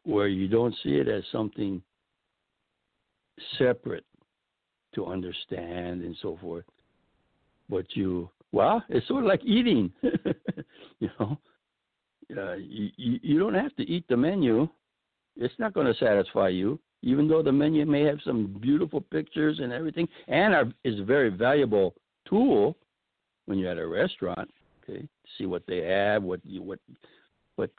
where 0.03 0.27
you 0.27 0.47
don't 0.47 0.75
see 0.83 0.91
it 0.95 1.07
as 1.07 1.23
something 1.31 1.81
separate 3.57 4.05
to 4.93 5.05
understand 5.05 6.03
and 6.03 6.15
so 6.21 6.37
forth, 6.41 6.65
but 7.69 7.85
you, 7.95 8.29
well, 8.51 8.83
it's 8.89 9.07
sort 9.07 9.23
of 9.23 9.29
like 9.29 9.43
eating, 9.45 9.91
you 10.99 11.09
know. 11.19 11.37
Uh, 12.37 12.53
you, 12.53 12.89
you 12.95 13.37
don't 13.37 13.53
have 13.53 13.75
to 13.75 13.83
eat 13.83 14.05
the 14.07 14.15
menu 14.15 14.65
it's 15.35 15.53
not 15.59 15.73
going 15.73 15.87
to 15.87 15.93
satisfy 15.95 16.49
you, 16.49 16.79
even 17.01 17.27
though 17.27 17.41
the 17.41 17.51
menu 17.51 17.85
may 17.85 18.03
have 18.03 18.19
some 18.23 18.57
beautiful 18.61 19.01
pictures 19.01 19.59
and 19.59 19.71
everything, 19.71 20.07
and 20.27 20.53
are, 20.53 20.71
is 20.83 20.99
a 20.99 21.03
very 21.03 21.29
valuable 21.29 21.95
tool 22.27 22.77
when 23.45 23.57
you're 23.57 23.71
at 23.71 23.77
a 23.77 23.87
restaurant. 23.87 24.49
Okay, 24.83 25.07
see 25.37 25.45
what 25.45 25.63
they 25.67 25.79
have, 25.79 26.23
what 26.23 26.39
you 26.43 26.61
what 26.61 26.79
what 27.55 27.69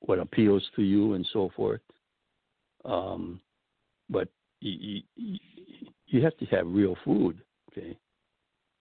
what 0.00 0.18
appeals 0.18 0.64
to 0.76 0.82
you, 0.82 1.14
and 1.14 1.26
so 1.32 1.50
forth. 1.56 1.80
Um, 2.84 3.40
but 4.08 4.28
you, 4.60 5.02
you, 5.16 5.38
you 6.06 6.22
have 6.22 6.36
to 6.38 6.46
have 6.46 6.66
real 6.66 6.96
food, 7.04 7.40
okay? 7.72 7.98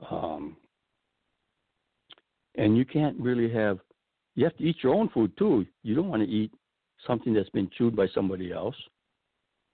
Um, 0.09 0.55
and 2.55 2.77
you 2.77 2.85
can't 2.85 3.17
really 3.19 3.51
have. 3.51 3.79
You 4.35 4.43
have 4.43 4.55
to 4.57 4.63
eat 4.63 4.77
your 4.83 4.93
own 4.93 5.09
food 5.09 5.35
too. 5.37 5.65
You 5.83 5.95
don't 5.95 6.09
want 6.09 6.21
to 6.21 6.29
eat 6.29 6.51
something 7.07 7.33
that's 7.33 7.49
been 7.49 7.69
chewed 7.77 7.95
by 7.95 8.07
somebody 8.13 8.51
else. 8.51 8.75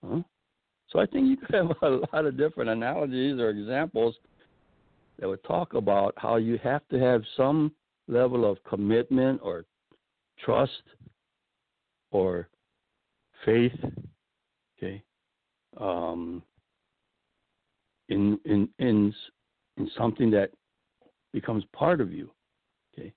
So 0.04 1.00
I 1.00 1.06
think 1.06 1.28
you 1.28 1.38
could 1.38 1.56
have 1.56 1.72
a 1.82 2.02
lot 2.14 2.26
of 2.26 2.38
different 2.38 2.70
analogies 2.70 3.40
or 3.40 3.50
examples 3.50 4.16
that 5.20 5.28
would 5.28 5.44
talk 5.44 5.74
about 5.74 6.14
how 6.18 6.36
you 6.36 6.58
have 6.64 6.82
to 6.90 7.00
have 7.00 7.22
some 7.38 7.72
level 8.08 8.50
of 8.50 8.64
commitment 8.64 9.40
or 9.44 9.66
trust 10.44 10.84
or 12.12 12.50
faith, 13.46 13.78
okay, 14.78 15.02
um, 15.80 16.44
in 18.10 18.38
in 18.46 18.68
in 18.80 19.14
in 19.78 19.90
something 19.98 20.30
that 20.32 20.52
becomes 21.32 21.64
part 21.74 22.02
of 22.02 22.12
you, 22.12 22.30
okay. 22.94 23.14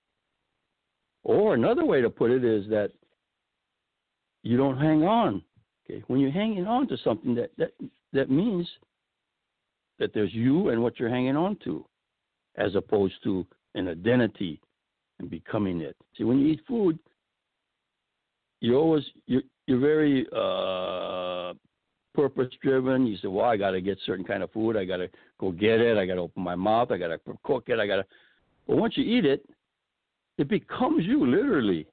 Or 1.23 1.55
another 1.55 1.85
way 1.85 2.01
to 2.01 2.09
put 2.09 2.31
it 2.31 2.45
is 2.45 2.69
that 2.69 2.91
you 4.43 4.55
don't 4.55 4.77
hang 4.77 5.03
on. 5.03 5.41
Okay, 5.85 6.03
when 6.07 6.19
you're 6.19 6.31
hanging 6.31 6.65
on 6.65 6.87
to 6.87 6.97
something, 7.03 7.35
that 7.35 7.51
that 7.57 7.71
that 8.13 8.29
means 8.29 8.67
that 9.99 10.13
there's 10.13 10.33
you 10.33 10.69
and 10.69 10.81
what 10.81 10.99
you're 10.99 11.09
hanging 11.09 11.37
on 11.37 11.57
to, 11.63 11.85
as 12.57 12.75
opposed 12.75 13.15
to 13.23 13.45
an 13.75 13.87
identity 13.87 14.59
and 15.19 15.29
becoming 15.29 15.81
it. 15.81 15.95
See, 16.17 16.23
when 16.23 16.39
you 16.39 16.47
eat 16.47 16.61
food, 16.67 16.97
you're 18.61 18.79
always 18.79 19.03
you're 19.27 19.43
you're 19.67 19.79
very 19.79 20.27
uh, 20.35 21.53
purpose 22.13 22.51
driven. 22.61 23.05
You 23.05 23.17
say, 23.17 23.27
well, 23.27 23.45
I 23.45 23.57
got 23.57 23.71
to 23.71 23.81
get 23.81 23.97
certain 24.05 24.25
kind 24.25 24.43
of 24.43 24.51
food. 24.51 24.77
I 24.77 24.85
got 24.85 24.97
to 24.97 25.09
go 25.39 25.51
get 25.51 25.81
it. 25.81 25.97
I 25.97 26.05
got 26.05 26.15
to 26.15 26.21
open 26.21 26.43
my 26.43 26.55
mouth. 26.55 26.91
I 26.91 26.97
got 26.97 27.07
to 27.07 27.19
cook 27.43 27.65
it. 27.67 27.79
I 27.79 27.87
got 27.87 27.97
to. 27.97 28.05
But 28.67 28.77
once 28.77 28.97
you 28.97 29.03
eat 29.03 29.25
it, 29.25 29.47
it 30.37 30.47
becomes 30.47 31.05
you 31.05 31.25
literally. 31.25 31.85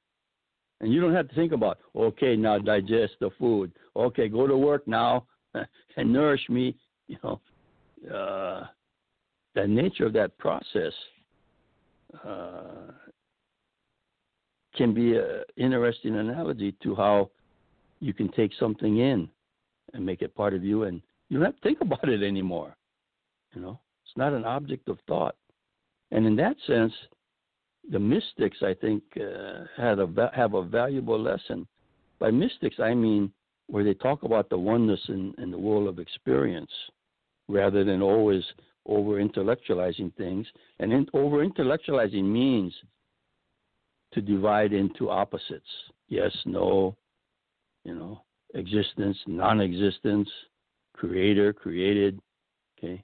And 0.82 0.92
you 0.92 1.00
don't 1.00 1.14
have 1.14 1.28
to 1.28 1.34
think 1.34 1.52
about, 1.52 1.78
okay, 1.94 2.34
now 2.36 2.58
digest 2.58 3.14
the 3.20 3.30
food. 3.38 3.72
Okay, 3.94 4.28
go 4.28 4.48
to 4.48 4.56
work 4.56 4.86
now 4.86 5.26
and 5.96 6.12
nourish 6.12 6.42
me. 6.48 6.76
You 7.06 7.18
know, 7.22 7.40
uh, 8.12 8.66
the 9.54 9.66
nature 9.66 10.06
of 10.06 10.12
that 10.14 10.36
process 10.38 10.92
uh, 12.26 12.92
can 14.74 14.92
be 14.92 15.16
an 15.16 15.44
interesting 15.56 16.16
analogy 16.16 16.74
to 16.82 16.96
how 16.96 17.30
you 18.00 18.12
can 18.12 18.30
take 18.32 18.50
something 18.58 18.98
in 18.98 19.28
and 19.94 20.04
make 20.04 20.20
it 20.20 20.34
part 20.34 20.52
of 20.52 20.64
you, 20.64 20.84
and 20.84 21.00
you 21.28 21.38
don't 21.38 21.46
have 21.46 21.56
to 21.56 21.62
think 21.62 21.78
about 21.80 22.08
it 22.08 22.22
anymore. 22.24 22.76
You 23.54 23.62
know, 23.62 23.78
it's 24.04 24.16
not 24.16 24.32
an 24.32 24.44
object 24.44 24.88
of 24.88 24.98
thought. 25.06 25.36
And 26.10 26.26
in 26.26 26.34
that 26.36 26.56
sense, 26.66 26.92
the 27.90 27.98
mystics, 27.98 28.58
I 28.62 28.74
think, 28.74 29.02
uh, 29.16 29.64
had 29.76 29.98
a 29.98 30.30
have 30.34 30.54
a 30.54 30.62
valuable 30.62 31.20
lesson. 31.20 31.66
By 32.18 32.30
mystics, 32.30 32.76
I 32.78 32.94
mean 32.94 33.32
where 33.66 33.84
they 33.84 33.94
talk 33.94 34.22
about 34.22 34.48
the 34.48 34.58
oneness 34.58 35.00
in, 35.08 35.34
in 35.38 35.50
the 35.50 35.58
world 35.58 35.88
of 35.88 35.98
experience, 35.98 36.70
rather 37.48 37.84
than 37.84 38.02
always 38.02 38.44
over 38.86 39.22
intellectualizing 39.22 40.14
things. 40.16 40.46
And 40.78 40.92
in, 40.92 41.06
over 41.14 41.46
intellectualizing 41.46 42.24
means 42.24 42.74
to 44.12 44.20
divide 44.20 44.72
into 44.72 45.08
opposites 45.08 45.64
yes, 46.12 46.30
no, 46.44 46.94
you 47.84 47.94
know, 47.94 48.22
existence, 48.54 49.16
non 49.26 49.60
existence, 49.60 50.28
creator, 50.94 51.52
created, 51.52 52.20
okay, 52.78 53.02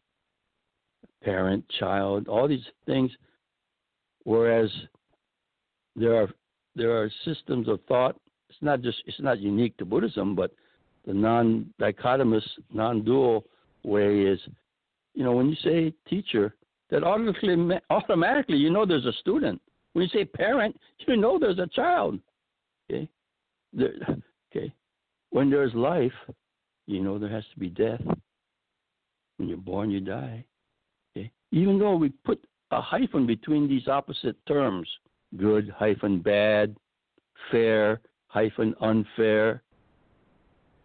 parent, 1.25 1.64
child, 1.81 2.29
all 2.29 2.47
these 2.47 2.67
things. 2.87 3.11
Whereas 4.29 4.71
there 5.97 6.14
are 6.14 6.29
there 6.77 6.93
are 6.93 7.11
systems 7.25 7.67
of 7.67 7.81
thought. 7.88 8.14
It's 8.51 8.59
not 8.61 8.83
just 8.83 8.99
it's 9.07 9.19
not 9.21 9.38
unique 9.41 9.75
to 9.79 9.87
Buddhism, 9.87 10.35
but 10.35 10.51
the 11.07 11.14
non 11.14 11.73
dichotomous, 11.81 12.43
non 12.71 13.03
dual 13.03 13.47
way 13.85 14.21
is, 14.21 14.38
you 15.14 15.25
know, 15.25 15.33
when 15.33 15.49
you 15.49 15.57
say 15.64 15.95
teacher, 16.07 16.55
that 16.91 17.05
automatically 17.05 17.57
automatically 17.88 18.59
you 18.59 18.69
know 18.69 18.85
there's 18.85 19.07
a 19.07 19.14
student. 19.14 19.62
When 19.95 20.03
you 20.03 20.11
say 20.11 20.27
parent, 20.27 20.77
you 21.07 21.17
know 21.17 21.38
there's 21.38 21.59
a 21.59 21.67
child. 21.69 22.21
Okay, 22.85 23.09
there, 23.73 23.95
okay. 24.53 24.71
When 25.31 25.49
there's 25.49 25.73
life, 25.73 26.12
you 26.87 27.03
know 27.03 27.19
there 27.19 27.31
has 27.31 27.45
to 27.55 27.59
be 27.59 27.71
death. 27.71 28.03
When 29.38 29.49
you're 29.49 29.57
born, 29.57 29.91
you 29.91 30.01
die. 30.01 30.45
Okay, 31.17 31.31
even 31.51 31.79
though 31.79 31.97
we 31.97 32.11
put 32.11 32.45
a 32.70 32.81
hyphen 32.81 33.26
between 33.26 33.68
these 33.68 33.88
opposite 33.88 34.37
terms, 34.46 34.88
good 35.37 35.72
hyphen 35.76 36.20
bad, 36.20 36.76
fair 37.50 38.00
hyphen 38.26 38.74
unfair, 38.81 39.62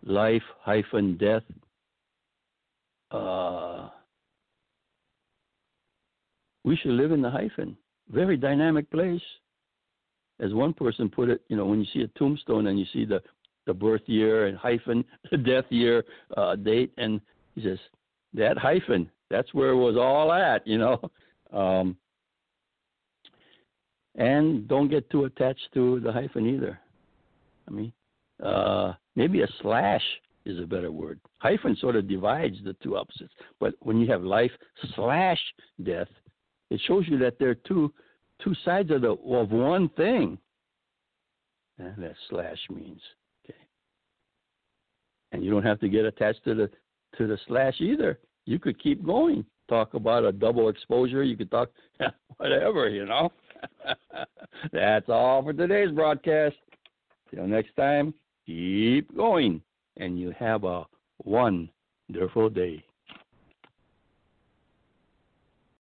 life 0.06 0.44
hyphen 0.62 1.18
death. 1.18 1.44
Uh, 3.12 3.90
we 6.64 6.76
should 6.78 6.92
live 6.92 7.12
in 7.12 7.22
the 7.22 7.30
hyphen 7.30 7.78
very 8.10 8.38
dynamic 8.38 8.90
place. 8.92 9.22
As 10.40 10.54
one 10.54 10.74
person 10.74 11.10
put 11.10 11.30
it, 11.30 11.42
you 11.48 11.56
know, 11.56 11.66
when 11.66 11.80
you 11.80 11.86
see 11.94 12.02
a 12.02 12.20
tombstone 12.20 12.68
and 12.68 12.80
you 12.80 12.86
see 12.94 13.06
the 13.06 13.22
the 13.66 13.74
birth 13.74 14.02
year 14.08 14.48
and 14.48 14.58
hyphen, 14.58 15.06
the 15.32 15.38
death 15.38 15.66
year 15.70 16.04
uh, 16.36 16.56
date, 16.56 16.92
and 16.98 17.22
he 17.56 17.64
says 17.64 17.80
that 18.34 18.58
hyphen, 18.58 19.10
that's 19.30 19.54
where 19.54 19.70
it 19.70 19.78
was 19.78 19.96
all 19.96 20.34
at, 20.34 20.66
you 20.68 20.78
know. 20.78 21.00
Um, 21.54 21.98
and 24.16 24.68
don't 24.68 24.90
get 24.90 25.10
too 25.10 25.26
attached 25.26 25.68
to 25.74 26.00
the 26.00 26.12
hyphen 26.12 26.48
either. 26.48 26.80
I 27.68 27.72
mean, 27.72 27.94
uh, 28.44 28.94
maybe 29.16 29.42
a 29.42 29.48
slash 29.62 30.04
is 30.46 30.60
a 30.60 30.68
better 30.68 30.92
word. 30.92 31.20
Hyphen 31.40 31.76
sort 31.78 31.96
of 31.96 32.08
divides 32.08 32.58
the 32.64 32.76
two 32.84 32.98
opposites, 32.98 33.34
but 33.60 33.74
when 33.80 34.00
you 34.00 34.12
have 34.12 34.24
life 34.24 34.52
slash 34.96 35.40
death, 35.84 36.10
it 36.70 36.82
shows 36.88 37.06
you 37.08 37.18
that 37.20 37.40
there 37.40 37.50
are 37.50 37.56
two 37.56 37.94
two 38.44 38.56
sides 38.66 38.92
of 38.92 39.02
the 39.02 39.12
of 39.12 39.52
one 39.52 39.90
thing. 39.90 40.38
And 41.80 42.04
that 42.04 42.16
slash 42.30 42.60
means. 42.70 43.02
Okay. 43.46 43.58
And 45.32 45.44
you 45.44 45.50
don't 45.50 45.64
have 45.64 45.80
to 45.80 45.90
get 45.90 46.06
attached 46.06 46.44
to 46.44 46.54
the 46.54 46.70
to 47.18 47.28
the 47.28 47.38
slash 47.48 47.80
either. 47.80 48.20
You 48.46 48.60
could 48.60 48.82
keep 48.82 49.06
going. 49.06 49.46
Talk 49.70 49.94
about 49.94 50.26
a 50.26 50.32
double 50.32 50.70
exposure. 50.70 51.24
You 51.24 51.38
could 51.38 51.52
talk 51.52 51.70
whatever, 52.38 52.90
you 52.90 53.06
know. 53.06 53.32
That's 54.72 55.10
all 55.10 55.44
for 55.44 55.54
today's 55.54 55.92
broadcast. 55.92 56.56
Till 57.34 57.48
next 57.48 57.76
time, 57.76 58.14
keep 58.46 59.16
going 59.16 59.62
and 59.98 60.20
you 60.20 60.32
have 60.38 60.64
a 60.64 60.86
wonderful 61.24 62.50
day. 62.50 62.84